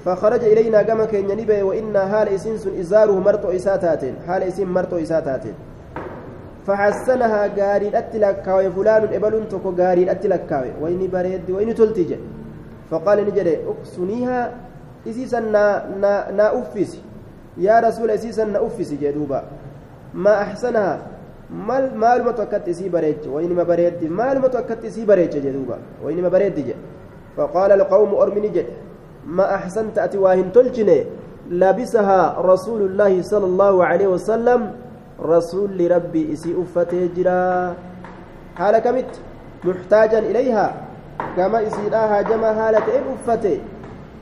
[0.06, 5.44] فخرج إلينا كما كان ينبي وإن هال إسنس إزاره مرتو إساتات هال إسن مرتو إساتات
[6.68, 12.14] فحسنها غاري أتلكاوي فلان إبل تكو غاري أتلكاوي وإن بريد وإن تلتج
[12.92, 14.52] فقال نجري أكسنيها
[15.08, 15.66] إسيسا نا,
[16.02, 17.02] نا, نا أفسي.
[17.58, 19.44] يا رسول إسيسا نا أفسي جدوبا
[20.14, 21.13] ما أحسنها
[21.54, 26.82] maal maalumatu akkatti isii bareeche waynima bareeddi maalumatu akkatti isii bareeche jedhuuba waynima bareeddi jedhe
[27.36, 28.74] faqaala alqawmu ormini jedhe
[29.28, 31.06] ما أحسنت أتي واهن تلجني
[31.50, 34.72] لبسها رسول الله صلى الله عليه وسلم
[35.22, 37.74] رسول ربي إسي أفتي جرا
[38.58, 39.12] حال كمت
[39.64, 40.68] محتاجا إليها
[41.38, 43.60] كما إسيراها جما حالة إن أفتي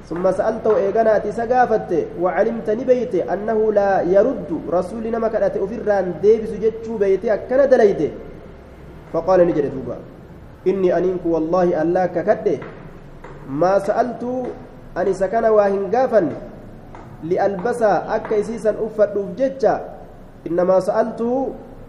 [0.09, 1.91] ثم سألته إيغانا أتي سقافت
[2.21, 8.11] وعلمت نبيت أنه لا يرد رسول نما كانت أفران ديبس جتشو بيتي أكنا دليته
[9.13, 9.97] فقال نجري دوبا
[10.67, 12.57] إني أنينك والله ألا ككده
[13.49, 14.23] ما سألت
[14.97, 16.21] أني سكن واهن قافا
[17.23, 19.75] لألبسا أكا إسيسا أفت جتشا
[20.47, 21.33] إنما سألته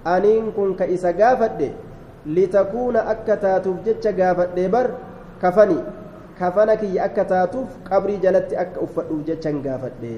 [0.06, 1.60] أنينكم كإسا قافت
[2.26, 4.86] لتكون أكا تاتف جتشا قافت بر
[5.42, 6.01] كفني.
[6.42, 10.12] Kafana kiyya akka taatuuf qabrii jalatti akka uffadhuuf jechan gaafadhe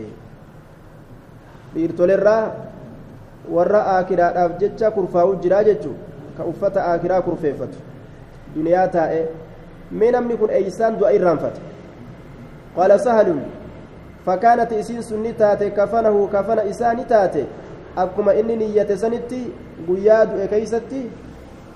[1.74, 2.42] dhiirtolerraa
[3.56, 5.98] warra aakiraadhaaf jecha kurfaa'u jiraa jechuun
[6.36, 7.78] ka uffata aakiraa kurfeeffatu
[8.54, 9.20] duniyaa taa'e
[10.02, 11.60] mee namni kun eeysaan du'a irraanfata
[12.78, 13.42] qaala sahalun
[14.28, 17.44] fakkaanat isiin sun ni taate kafanahu kafana isaa ni taate
[18.06, 19.42] akkuma inni niyyate sanitti
[19.90, 21.04] guyyaa du'e keeysatti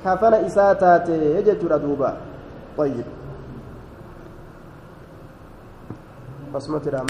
[0.08, 1.20] kafana isaa taate
[1.50, 2.16] jechuudha duuba
[2.78, 3.17] طيب
[6.54, 6.82] بصمة